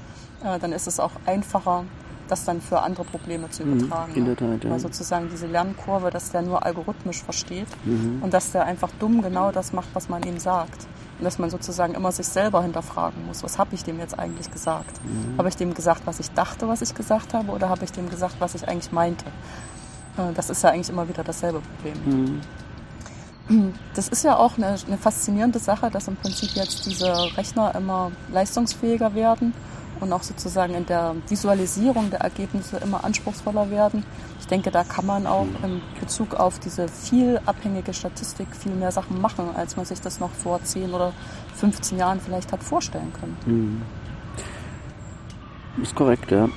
äh, 0.44 0.58
dann 0.58 0.72
ist 0.72 0.86
es 0.86 1.00
auch 1.00 1.12
einfacher, 1.26 1.84
das 2.30 2.44
dann 2.44 2.60
für 2.60 2.80
andere 2.80 3.04
Probleme 3.04 3.50
zu 3.50 3.64
mhm, 3.64 3.80
übertragen. 3.80 4.14
In 4.14 4.24
der 4.24 4.36
Tat, 4.36 4.64
ja. 4.64 4.70
Weil 4.70 4.78
sozusagen 4.78 5.28
diese 5.30 5.46
Lernkurve, 5.46 6.10
dass 6.10 6.30
der 6.30 6.42
nur 6.42 6.64
algorithmisch 6.64 7.22
versteht 7.22 7.68
mhm. 7.84 8.20
und 8.22 8.32
dass 8.32 8.52
der 8.52 8.64
einfach 8.64 8.90
dumm 8.98 9.22
genau 9.22 9.50
das 9.52 9.72
macht, 9.72 9.88
was 9.94 10.08
man 10.08 10.22
ihm 10.22 10.38
sagt. 10.38 10.86
Und 11.18 11.24
dass 11.24 11.38
man 11.38 11.50
sozusagen 11.50 11.94
immer 11.94 12.12
sich 12.12 12.26
selber 12.26 12.62
hinterfragen 12.62 13.26
muss, 13.26 13.42
was 13.42 13.58
habe 13.58 13.74
ich 13.74 13.84
dem 13.84 13.98
jetzt 13.98 14.18
eigentlich 14.18 14.50
gesagt? 14.50 15.00
Mhm. 15.04 15.36
Habe 15.38 15.48
ich 15.48 15.56
dem 15.56 15.74
gesagt, 15.74 16.02
was 16.06 16.20
ich 16.20 16.30
dachte, 16.30 16.68
was 16.68 16.82
ich 16.82 16.94
gesagt 16.94 17.34
habe, 17.34 17.50
oder 17.52 17.68
habe 17.68 17.84
ich 17.84 17.92
dem 17.92 18.08
gesagt, 18.08 18.36
was 18.38 18.54
ich 18.54 18.66
eigentlich 18.66 18.92
meinte? 18.92 19.26
Äh, 20.16 20.32
das 20.34 20.50
ist 20.50 20.62
ja 20.62 20.70
eigentlich 20.70 20.88
immer 20.88 21.08
wieder 21.08 21.24
dasselbe 21.24 21.60
Problem. 21.60 21.96
Mhm. 22.04 22.40
Das 23.94 24.08
ist 24.08 24.24
ja 24.24 24.36
auch 24.36 24.56
eine, 24.56 24.76
eine 24.86 24.98
faszinierende 24.98 25.58
Sache, 25.58 25.90
dass 25.90 26.08
im 26.08 26.16
Prinzip 26.16 26.50
jetzt 26.52 26.86
diese 26.86 27.12
Rechner 27.36 27.74
immer 27.74 28.12
leistungsfähiger 28.32 29.14
werden 29.14 29.52
und 30.00 30.12
auch 30.12 30.22
sozusagen 30.22 30.74
in 30.74 30.86
der 30.86 31.14
Visualisierung 31.28 32.10
der 32.10 32.20
Ergebnisse 32.20 32.78
immer 32.78 33.04
anspruchsvoller 33.04 33.70
werden. 33.70 34.04
Ich 34.40 34.46
denke, 34.46 34.70
da 34.70 34.84
kann 34.84 35.06
man 35.06 35.26
auch 35.26 35.46
in 35.62 35.82
Bezug 35.98 36.34
auf 36.34 36.58
diese 36.58 36.88
viel 36.88 37.40
abhängige 37.44 37.92
Statistik 37.92 38.48
viel 38.54 38.72
mehr 38.72 38.92
Sachen 38.92 39.20
machen, 39.20 39.50
als 39.54 39.76
man 39.76 39.84
sich 39.84 40.00
das 40.00 40.20
noch 40.20 40.30
vor 40.30 40.62
10 40.62 40.94
oder 40.94 41.12
15 41.56 41.98
Jahren 41.98 42.20
vielleicht 42.20 42.52
hat 42.52 42.62
vorstellen 42.62 43.12
können. 43.18 43.36
Mhm. 43.46 43.82
Ist 45.82 45.94
korrekt, 45.94 46.30
ja. 46.30 46.48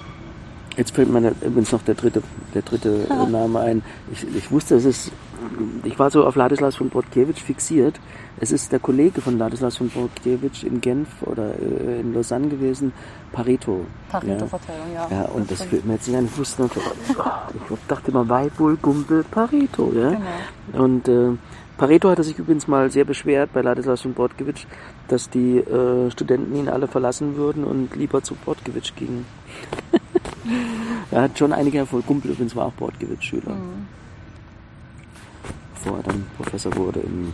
Jetzt 0.75 0.95
fällt 0.95 1.09
mir 1.09 1.33
übrigens 1.41 1.71
noch 1.71 1.83
der 1.83 1.95
dritte, 1.95 2.23
der 2.53 2.63
dritte. 2.63 3.07
Name 3.29 3.59
ein. 3.59 3.83
Ich, 4.11 4.25
ich 4.35 4.51
wusste, 4.51 4.75
es 4.75 4.85
ist, 4.85 5.11
ich 5.83 5.99
war 5.99 6.09
so 6.09 6.25
auf 6.25 6.35
Ladislas 6.35 6.75
von 6.75 6.89
Brodkiewicz 6.89 7.39
fixiert. 7.39 7.99
Es 8.39 8.51
ist 8.51 8.71
der 8.71 8.79
Kollege 8.79 9.21
von 9.21 9.37
Ladislas 9.37 9.77
von 9.77 9.89
Brodkiewicz 9.89 10.63
in 10.63 10.81
Genf 10.81 11.07
oder 11.21 11.53
äh, 11.59 11.99
in 12.01 12.13
Lausanne 12.13 12.47
gewesen, 12.47 12.93
Pareto. 13.31 13.85
Pareto-Verteilung, 14.09 14.93
ja. 14.93 15.07
ja. 15.09 15.23
und 15.25 15.49
das, 15.49 15.59
das 15.59 15.67
fällt 15.67 15.85
mir 15.85 15.93
jetzt 15.93 16.07
nicht 16.07 16.17
ein. 16.17 16.25
Ich 16.25 16.37
wusste 16.37 16.63
noch, 16.63 16.69
ich 16.75 17.77
dachte 17.87 18.11
immer, 18.11 18.27
Weibul, 18.27 18.77
Gumpel, 18.77 19.23
Pareto, 19.23 19.91
ja. 19.95 20.09
Genau. 20.09 20.83
Und 20.83 21.07
äh, 21.07 21.31
Pareto 21.77 22.09
hatte 22.09 22.23
sich 22.23 22.37
übrigens 22.37 22.67
mal 22.67 22.91
sehr 22.91 23.05
beschwert 23.05 23.51
bei 23.53 23.61
Ladislas 23.61 24.01
von 24.01 24.13
Brodkiewicz, 24.13 24.65
dass 25.07 25.29
die 25.29 25.57
äh, 25.57 26.11
Studenten 26.11 26.55
ihn 26.55 26.69
alle 26.69 26.87
verlassen 26.87 27.35
würden 27.35 27.63
und 27.63 27.95
lieber 27.95 28.23
zu 28.23 28.35
Brodkiewicz 28.35 28.93
gingen. 28.95 29.25
er 31.11 31.23
hat 31.23 31.37
schon 31.37 31.53
einige 31.53 31.79
Erfolge. 31.79 32.07
Gumpel 32.07 32.31
übrigens 32.31 32.55
war 32.55 32.65
auch 32.65 32.73
Bordgewitz-Schüler. 32.73 33.53
Mhm. 33.53 34.02
Bevor 35.83 35.97
er 35.97 36.03
dann 36.03 36.25
Professor 36.37 36.75
wurde 36.77 37.01
in 37.01 37.33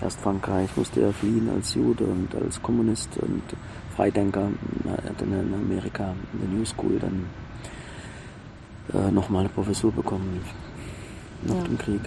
erst 0.00 0.20
Frankreich, 0.20 0.70
musste 0.76 1.02
er 1.02 1.12
fliehen 1.12 1.50
als 1.54 1.74
Jude 1.74 2.04
und 2.04 2.34
als 2.34 2.60
Kommunist 2.62 3.10
und 3.18 3.42
Freidenker. 3.94 4.48
Er 4.86 5.10
hat 5.10 5.20
dann 5.20 5.32
in 5.32 5.54
Amerika 5.54 6.14
in 6.32 6.40
der 6.40 6.48
New 6.48 6.64
School 6.64 6.98
dann 6.98 7.26
äh, 8.92 9.10
nochmal 9.10 9.40
eine 9.40 9.48
Professur 9.48 9.92
bekommen 9.92 10.40
nach 11.42 11.56
ja. 11.56 11.62
dem 11.62 11.78
Krieg. 11.78 12.00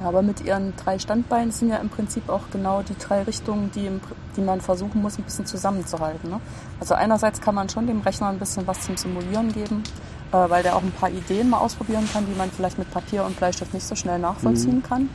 Aber 0.00 0.22
mit 0.22 0.44
ihren 0.44 0.74
drei 0.76 0.98
Standbeinen 0.98 1.50
sind 1.50 1.70
ja 1.70 1.78
im 1.78 1.88
Prinzip 1.88 2.28
auch 2.28 2.42
genau 2.52 2.82
die 2.82 2.96
drei 2.96 3.22
Richtungen, 3.22 3.70
die, 3.74 3.86
im, 3.86 4.00
die 4.36 4.42
man 4.42 4.60
versuchen 4.60 5.02
muss, 5.02 5.18
ein 5.18 5.24
bisschen 5.24 5.46
zusammenzuhalten. 5.46 6.30
Ne? 6.30 6.40
Also 6.78 6.94
einerseits 6.94 7.40
kann 7.40 7.56
man 7.56 7.68
schon 7.68 7.86
dem 7.86 8.00
Rechner 8.02 8.28
ein 8.28 8.38
bisschen 8.38 8.66
was 8.66 8.80
zum 8.82 8.96
Simulieren 8.96 9.52
geben, 9.52 9.82
weil 10.30 10.62
der 10.62 10.76
auch 10.76 10.82
ein 10.82 10.92
paar 10.92 11.10
Ideen 11.10 11.50
mal 11.50 11.58
ausprobieren 11.58 12.08
kann, 12.12 12.26
die 12.26 12.36
man 12.36 12.50
vielleicht 12.50 12.78
mit 12.78 12.90
Papier 12.90 13.24
und 13.24 13.36
Bleistift 13.36 13.74
nicht 13.74 13.86
so 13.86 13.94
schnell 13.94 14.18
nachvollziehen 14.18 14.76
mhm. 14.76 14.82
kann. 14.82 15.10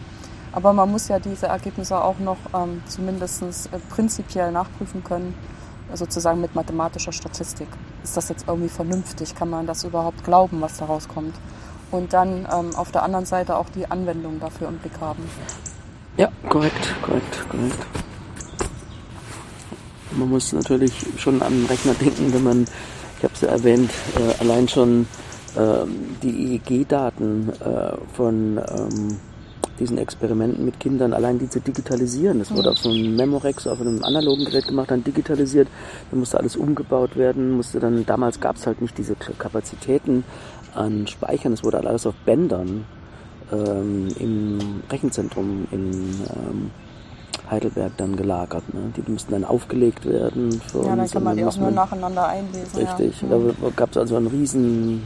Aber 0.51 0.73
man 0.73 0.91
muss 0.91 1.07
ja 1.07 1.19
diese 1.19 1.47
Ergebnisse 1.47 2.03
auch 2.03 2.19
noch 2.19 2.37
ähm, 2.53 2.81
zumindest 2.87 3.41
äh, 3.41 3.79
prinzipiell 3.89 4.51
nachprüfen 4.51 5.03
können, 5.03 5.33
sozusagen 5.93 6.41
mit 6.41 6.53
mathematischer 6.55 7.11
Statistik. 7.11 7.67
Ist 8.03 8.15
das 8.17 8.29
jetzt 8.29 8.45
irgendwie 8.47 8.69
vernünftig? 8.69 9.35
Kann 9.35 9.49
man 9.49 9.65
das 9.65 9.83
überhaupt 9.83 10.23
glauben, 10.23 10.61
was 10.61 10.77
da 10.77 10.85
rauskommt? 10.85 11.33
und 11.93 12.11
dann 12.11 12.47
ähm, 12.51 12.75
auf 12.75 12.91
der 12.91 13.03
anderen 13.03 13.25
Seite 13.25 13.55
auch 13.55 13.69
die 13.69 13.85
Anwendung 13.89 14.39
dafür 14.39 14.67
im 14.67 14.77
Blick 14.77 14.99
haben. 14.99 15.23
Ja, 16.17 16.29
korrekt, 16.49 16.93
korrekt, 17.03 17.45
korrekt. 17.49 17.77
Man 20.11 20.29
muss 20.29 20.53
natürlich 20.53 20.93
schon 21.17 21.41
an 21.41 21.53
den 21.53 21.65
Rechner 21.65 21.93
denken, 21.93 22.33
wenn 22.33 22.43
man, 22.43 22.65
ich 23.23 23.29
habe 23.29 23.35
es 23.35 23.41
ja 23.41 23.47
erwähnt, 23.47 23.89
äh, 24.17 24.41
allein 24.43 24.67
schon 24.67 25.07
äh, 25.55 25.85
die 26.21 26.55
EEG-Daten 26.55 27.49
äh, 27.49 27.93
von 28.13 28.57
ähm, 28.57 29.17
diesen 29.79 29.97
Experimenten 29.97 30.65
mit 30.65 30.77
Kindern, 30.81 31.13
allein 31.13 31.39
die 31.39 31.49
zu 31.49 31.61
digitalisieren. 31.61 32.39
Das 32.39 32.53
wurde 32.53 32.71
auf 32.71 32.85
einem 32.85 33.15
Memorex, 33.15 33.65
auf 33.67 33.79
einem 33.79 34.03
analogen 34.03 34.43
Gerät 34.43 34.67
gemacht, 34.67 34.91
dann 34.91 35.05
digitalisiert. 35.05 35.69
Dann 36.11 36.19
musste 36.19 36.37
alles 36.37 36.57
umgebaut 36.57 37.15
werden, 37.15 37.51
musste 37.51 37.79
dann, 37.79 38.05
damals 38.05 38.41
gab 38.41 38.57
es 38.57 38.67
halt 38.67 38.81
nicht 38.81 38.97
diese 38.97 39.15
Kapazitäten 39.15 40.25
an 40.75 41.07
Speichern. 41.07 41.53
Es 41.53 41.63
wurde 41.63 41.77
alles 41.77 42.05
auf 42.05 42.15
Bändern 42.25 42.83
ähm, 43.53 44.09
im 44.19 44.59
Rechenzentrum 44.91 45.65
in 45.71 45.91
ähm, 45.91 46.71
Heidelberg 47.49 47.91
dann 47.97 48.15
gelagert. 48.15 48.73
Ne? 48.73 48.91
Die 48.95 49.11
mussten 49.11 49.31
dann 49.31 49.43
aufgelegt 49.43 50.05
werden. 50.05 50.61
Für 50.61 50.85
ja, 50.85 50.95
dann 50.95 51.09
kann 51.09 51.23
man 51.23 51.37
die 51.37 51.45
auch 51.45 51.57
nur 51.57 51.71
nacheinander 51.71 52.27
einlesen. 52.27 52.79
Richtig. 52.79 53.21
Ja. 53.21 53.29
Da 53.29 53.69
gab 53.75 53.91
es 53.91 53.97
also 53.97 54.15
einen 54.15 54.27
riesen, 54.27 55.03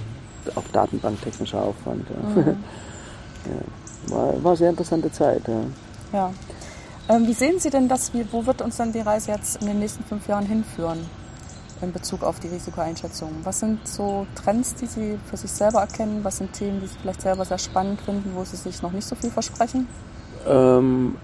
auch 0.55 0.63
datenbanktechnischer 0.71 1.61
Aufwand. 1.61 2.05
Ja. 2.09 2.41
Mhm. 2.41 2.47
ja. 2.47 4.15
War, 4.15 4.43
war 4.43 4.51
eine 4.51 4.57
sehr 4.57 4.69
interessante 4.69 5.11
Zeit. 5.11 5.41
Ja. 5.47 5.61
ja. 6.13 6.33
Ähm, 7.09 7.25
wie 7.25 7.33
sehen 7.33 7.59
Sie 7.59 7.69
denn 7.69 7.87
das? 7.87 8.13
Wie, 8.13 8.25
wo 8.31 8.45
wird 8.45 8.61
uns 8.61 8.77
dann 8.77 8.91
die 8.91 8.99
Reise 8.99 9.31
jetzt 9.31 9.61
in 9.61 9.67
den 9.67 9.79
nächsten 9.79 10.03
fünf 10.03 10.27
Jahren 10.27 10.45
hinführen? 10.45 10.99
in 11.81 11.91
Bezug 11.91 12.23
auf 12.23 12.39
die 12.39 12.47
Risikoeinschätzung? 12.47 13.29
Was 13.43 13.59
sind 13.59 13.87
so 13.87 14.25
Trends, 14.35 14.75
die 14.75 14.85
Sie 14.85 15.19
für 15.29 15.37
sich 15.37 15.51
selber 15.51 15.81
erkennen? 15.81 16.23
Was 16.23 16.37
sind 16.37 16.53
Themen, 16.53 16.79
die 16.79 16.87
Sie 16.87 16.97
vielleicht 16.99 17.21
selber 17.21 17.45
sehr 17.45 17.57
spannend 17.57 18.01
finden, 18.01 18.31
wo 18.35 18.43
Sie 18.43 18.57
sich 18.57 18.81
noch 18.81 18.91
nicht 18.91 19.07
so 19.07 19.15
viel 19.15 19.31
versprechen? 19.31 19.87
Ähm, 20.47 21.15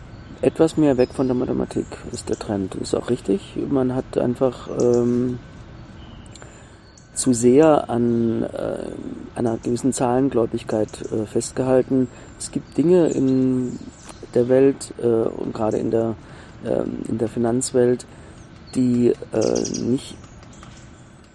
etwas 0.43 0.77
mehr 0.77 0.97
weg 0.97 1.09
von 1.13 1.27
der 1.27 1.35
Mathematik 1.35 1.85
ist 2.11 2.29
der 2.29 2.37
Trend. 2.37 2.75
Ist 2.75 2.95
auch 2.95 3.09
richtig. 3.09 3.55
Man 3.69 3.95
hat 3.95 4.17
einfach 4.17 4.69
ähm, 4.79 5.39
zu 7.13 7.33
sehr 7.33 7.89
an 7.89 8.43
äh, 8.43 8.77
einer 9.35 9.57
gewissen 9.57 9.93
Zahlengläubigkeit 9.93 10.89
äh, 11.11 11.25
festgehalten. 11.25 12.07
Es 12.39 12.51
gibt 12.51 12.77
Dinge 12.77 13.07
in 13.07 13.79
der 14.33 14.49
Welt 14.49 14.93
äh, 15.01 15.05
und 15.05 15.53
gerade 15.53 15.77
in 15.77 15.91
der, 15.91 16.15
ähm, 16.65 16.99
in 17.07 17.17
der 17.17 17.29
Finanzwelt, 17.29 18.05
die 18.75 19.13
äh, 19.31 19.79
nicht 19.79 20.17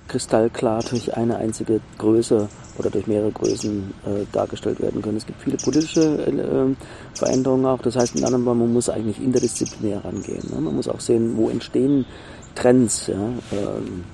kristallklar 0.09 0.83
durch 0.89 1.17
eine 1.17 1.37
einzige 1.37 1.81
Größe 1.99 2.49
oder 2.79 2.91
durch 2.91 3.07
mehrere 3.07 3.31
Größen 3.31 3.95
äh, 4.07 4.25
dargestellt 4.33 4.81
werden 4.81 5.03
können. 5.03 5.17
Es 5.17 5.27
gibt 5.27 5.43
viele 5.43 5.57
politische 5.59 6.27
äh, 6.27 6.75
Veränderungen 7.15 7.67
auch. 7.67 7.81
Das 7.83 7.97
heißt, 7.97 8.15
mit 8.15 8.25
anderen 8.25 8.45
Worten, 8.45 8.61
man 8.61 8.73
muss 8.73 8.89
eigentlich 8.89 9.23
interdisziplinär 9.23 10.05
rangehen. 10.05 10.43
Ne? 10.53 10.61
Man 10.61 10.77
muss 10.77 10.89
auch 10.89 11.01
sehen, 11.01 11.37
wo 11.37 11.51
entstehen 11.51 12.07
Trends. 12.55 13.09
Ja? 13.09 13.15
Ähm, 13.53 14.05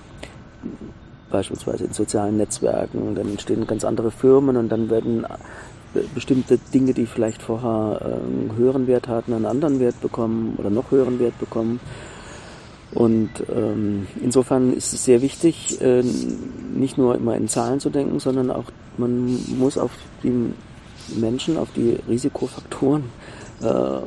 beispielsweise 1.31 1.85
in 1.85 1.93
sozialen 1.93 2.37
Netzwerken. 2.37 3.03
Und 3.03 3.15
dann 3.17 3.29
entstehen 3.29 3.67
ganz 3.67 3.85
andere 3.85 4.11
Firmen 4.11 4.57
und 4.57 4.69
dann 4.69 4.89
werden 4.89 5.25
äh, 5.25 6.01
bestimmte 6.15 6.59
Dinge, 6.73 6.95
die 6.95 7.07
vielleicht 7.07 7.43
vorher 7.43 8.01
einen 8.03 8.53
höheren 8.57 8.87
Wert 8.87 9.09
hatten, 9.09 9.33
einen 9.33 9.47
anderen 9.47 9.81
Wert 9.81 10.01
bekommen 10.01 10.55
oder 10.59 10.71
noch 10.71 10.91
höheren 10.91 11.19
Wert 11.19 11.39
bekommen. 11.39 11.81
Und 12.95 13.31
ähm, 13.55 14.07
insofern 14.23 14.73
ist 14.73 14.93
es 14.93 15.05
sehr 15.05 15.21
wichtig, 15.21 15.81
äh, 15.81 16.03
nicht 16.75 16.97
nur 16.97 17.17
immer 17.17 17.37
in 17.37 17.49
Zahlen 17.49 17.81
zu 17.81 17.91
denken, 17.91 18.21
sondern 18.21 18.51
auch 18.51 18.65
man 18.97 19.39
muss 19.59 19.77
auf 19.79 19.91
die 20.23 20.33
Menschen, 21.17 21.59
auf 21.59 21.69
die 21.75 21.99
Risikofaktoren 22.09 23.05
äh, 23.61 24.01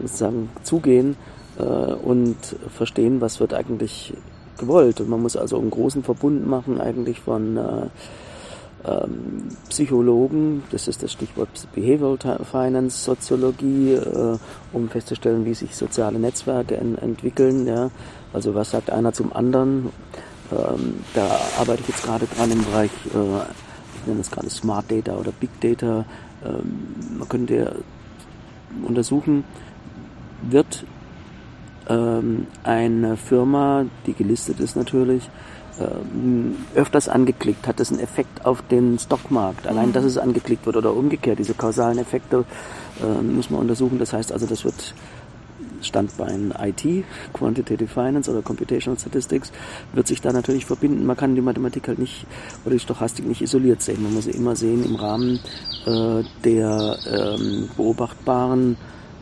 sozusagen 0.00 0.50
zugehen 0.64 1.16
äh, 1.58 1.62
und 1.62 2.36
verstehen, 2.68 3.20
was 3.20 3.38
wird 3.38 3.54
eigentlich 3.54 4.12
gewollt. 4.58 5.00
Und 5.00 5.08
man 5.08 5.22
muss 5.22 5.36
also 5.36 5.58
einen 5.58 5.70
großen 5.70 6.02
Verbund 6.02 6.46
machen 6.46 6.80
eigentlich 6.80 7.20
von 7.20 7.56
äh, 7.56 7.86
ähm, 8.84 9.48
Psychologen, 9.68 10.64
das 10.70 10.88
ist 10.88 11.02
das 11.02 11.12
Stichwort 11.12 11.48
Behavioral 11.74 12.44
Finance, 12.44 13.04
Soziologie, 13.04 13.92
äh, 13.92 14.38
um 14.72 14.88
festzustellen, 14.88 15.44
wie 15.44 15.54
sich 15.54 15.76
soziale 15.76 16.18
Netzwerke 16.18 16.76
en 16.76 16.98
entwickeln. 16.98 17.66
Ja. 17.66 17.90
Also 18.32 18.54
was 18.54 18.70
sagt 18.70 18.90
einer 18.90 19.12
zum 19.12 19.32
anderen? 19.32 19.90
Ähm, 20.50 21.04
da 21.14 21.40
arbeite 21.58 21.82
ich 21.82 21.88
jetzt 21.88 22.04
gerade 22.04 22.26
dran 22.26 22.50
im 22.50 22.64
Bereich, 22.64 22.90
äh, 23.14 23.42
ich 23.96 24.06
nenne 24.06 24.20
es 24.20 24.30
gerade 24.30 24.50
Smart 24.50 24.90
Data 24.90 25.14
oder 25.14 25.32
Big 25.32 25.60
Data. 25.60 26.04
Ähm, 26.44 27.18
man 27.18 27.28
könnte 27.28 27.76
untersuchen, 28.86 29.44
wird 30.42 30.84
ähm, 31.88 32.46
eine 32.64 33.16
Firma, 33.16 33.86
die 34.06 34.14
gelistet 34.14 34.60
ist 34.60 34.76
natürlich, 34.76 35.28
äh, 35.78 36.78
öfters 36.78 37.08
angeklickt, 37.08 37.66
hat 37.66 37.80
das 37.80 37.90
einen 37.90 38.00
Effekt 38.00 38.44
auf 38.44 38.62
den 38.62 38.98
Stockmarkt. 38.98 39.66
Allein, 39.66 39.88
mhm. 39.88 39.92
dass 39.92 40.04
es 40.04 40.18
angeklickt 40.18 40.66
wird 40.66 40.76
oder 40.76 40.94
umgekehrt, 40.94 41.38
diese 41.38 41.54
kausalen 41.54 41.98
Effekte 41.98 42.44
äh, 43.02 43.22
muss 43.22 43.50
man 43.50 43.60
untersuchen. 43.60 43.98
Das 43.98 44.12
heißt 44.12 44.32
also, 44.32 44.46
das 44.46 44.64
wird 44.64 44.94
Standbein 45.82 46.52
IT, 46.58 47.04
Quantitative 47.32 47.88
Finance 47.88 48.30
oder 48.30 48.42
Computational 48.42 48.98
Statistics, 48.98 49.52
wird 49.92 50.06
sich 50.06 50.20
da 50.20 50.32
natürlich 50.32 50.66
verbinden. 50.66 51.06
Man 51.06 51.16
kann 51.16 51.34
die 51.34 51.40
Mathematik 51.40 51.88
halt 51.88 51.98
nicht 51.98 52.26
oder 52.64 52.74
die 52.74 52.80
Stochastik 52.80 53.26
nicht 53.26 53.42
isoliert 53.42 53.82
sehen. 53.82 54.02
Man 54.02 54.14
muss 54.14 54.24
sie 54.24 54.30
immer 54.30 54.56
sehen 54.56 54.84
im 54.84 54.96
Rahmen 54.96 55.40
äh, 55.86 56.22
der 56.44 56.98
ähm, 57.06 57.68
beobachtbaren 57.76 58.76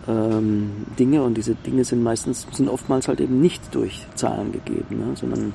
ähm, 0.09 0.87
Dinge 0.99 1.23
und 1.23 1.37
diese 1.37 1.55
Dinge 1.55 1.85
sind 1.85 2.03
meistens, 2.03 2.46
sind 2.53 2.68
oftmals 2.68 3.09
halt 3.09 3.20
eben 3.20 3.40
nicht 3.40 3.75
durch 3.75 4.07
Zahlen 4.14 4.53
gegeben, 4.53 4.99
ne, 4.99 5.16
sondern 5.16 5.53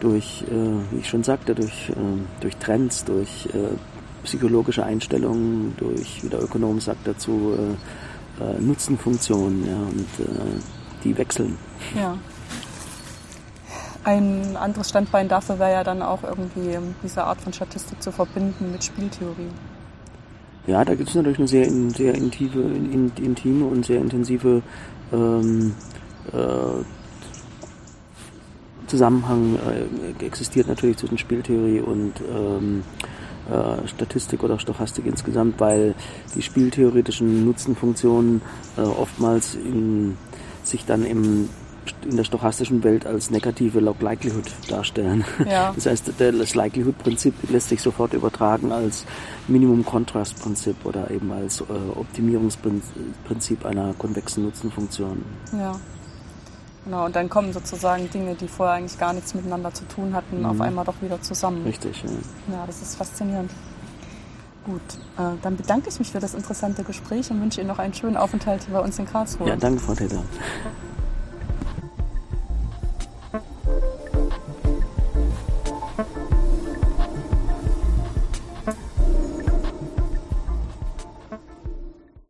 durch, 0.00 0.44
äh, 0.50 0.92
wie 0.92 0.98
ich 1.00 1.08
schon 1.08 1.22
sagte, 1.22 1.54
durch, 1.54 1.90
äh, 1.90 1.94
durch 2.40 2.56
Trends, 2.56 3.04
durch 3.04 3.46
äh, 3.54 3.74
psychologische 4.24 4.84
Einstellungen, 4.84 5.74
durch, 5.76 6.22
wie 6.22 6.28
der 6.28 6.42
Ökonom 6.42 6.80
sagt 6.80 7.06
dazu, 7.06 7.54
äh, 7.56 7.74
äh, 8.40 8.60
Nutzenfunktionen, 8.60 9.66
ja, 9.66 9.76
und 9.76 10.26
äh, 10.26 10.60
die 11.02 11.16
wechseln. 11.16 11.56
Ja. 11.96 12.16
Ein 14.04 14.56
anderes 14.56 14.90
Standbein 14.90 15.28
dafür 15.28 15.58
wäre 15.58 15.72
ja 15.72 15.84
dann 15.84 16.02
auch 16.02 16.22
irgendwie 16.22 16.78
diese 17.02 17.24
Art 17.24 17.40
von 17.40 17.52
Statistik 17.52 18.02
zu 18.02 18.12
verbinden 18.12 18.70
mit 18.70 18.84
Spieltheorie. 18.84 19.48
Ja, 20.66 20.84
da 20.84 20.94
gibt 20.94 21.08
es 21.08 21.14
natürlich 21.14 21.38
eine 21.38 21.48
sehr, 21.48 21.70
sehr 21.70 22.14
intime, 22.14 23.10
intime 23.16 23.64
und 23.64 23.84
sehr 23.84 24.00
intensive 24.00 24.62
ähm, 25.12 25.74
äh, 26.32 26.84
Zusammenhang 28.86 29.58
äh, 30.20 30.24
existiert 30.24 30.68
natürlich 30.68 30.98
zwischen 30.98 31.18
Spieltheorie 31.18 31.80
und 31.80 32.12
ähm, 32.20 32.82
äh, 33.50 33.86
Statistik 33.88 34.42
oder 34.42 34.58
Stochastik 34.58 35.06
insgesamt, 35.06 35.60
weil 35.60 35.94
die 36.34 36.42
spieltheoretischen 36.42 37.44
Nutzenfunktionen 37.44 38.42
äh, 38.76 38.80
oftmals 38.80 39.54
in, 39.54 40.16
sich 40.62 40.84
dann 40.84 41.04
im 41.04 41.48
in 42.02 42.16
der 42.16 42.24
stochastischen 42.24 42.82
Welt 42.82 43.06
als 43.06 43.30
negative 43.30 43.80
Log 43.80 44.00
Likelihood 44.00 44.50
darstellen. 44.68 45.24
Ja. 45.46 45.74
Das 45.84 45.86
heißt, 45.86 46.12
das 46.18 46.54
Likelihood-Prinzip 46.54 47.34
lässt 47.50 47.68
sich 47.68 47.82
sofort 47.82 48.14
übertragen 48.14 48.72
als 48.72 49.04
Minimum-Contrast-Prinzip 49.48 50.76
oder 50.84 51.10
eben 51.10 51.30
als 51.32 51.60
äh, 51.60 51.64
Optimierungsprinzip 51.64 53.66
einer 53.66 53.94
konvexen 53.98 54.44
Nutzenfunktion. 54.44 55.24
Ja. 55.52 55.76
Genau, 56.84 57.06
und 57.06 57.16
dann 57.16 57.30
kommen 57.30 57.52
sozusagen 57.52 58.10
Dinge, 58.10 58.34
die 58.34 58.46
vorher 58.46 58.74
eigentlich 58.74 58.98
gar 58.98 59.14
nichts 59.14 59.34
miteinander 59.34 59.72
zu 59.72 59.86
tun 59.88 60.14
hatten, 60.14 60.40
mhm. 60.40 60.46
auf 60.46 60.60
einmal 60.60 60.84
doch 60.84 61.00
wieder 61.00 61.20
zusammen. 61.22 61.64
Richtig, 61.64 62.02
ja. 62.02 62.54
Ja, 62.54 62.66
das 62.66 62.82
ist 62.82 62.96
faszinierend. 62.96 63.50
Gut, 64.64 64.80
äh, 65.18 65.36
dann 65.42 65.56
bedanke 65.56 65.88
ich 65.88 65.98
mich 65.98 66.10
für 66.10 66.20
das 66.20 66.34
interessante 66.34 66.84
Gespräch 66.84 67.30
und 67.30 67.40
wünsche 67.40 67.60
Ihnen 67.60 67.68
noch 67.68 67.78
einen 67.78 67.94
schönen 67.94 68.16
Aufenthalt 68.16 68.64
hier 68.64 68.74
bei 68.74 68.80
uns 68.80 68.98
in 68.98 69.06
Karlsruhe. 69.06 69.48
Ja, 69.48 69.56
danke, 69.56 69.80
Frau 69.80 69.94
Täter. 69.94 70.22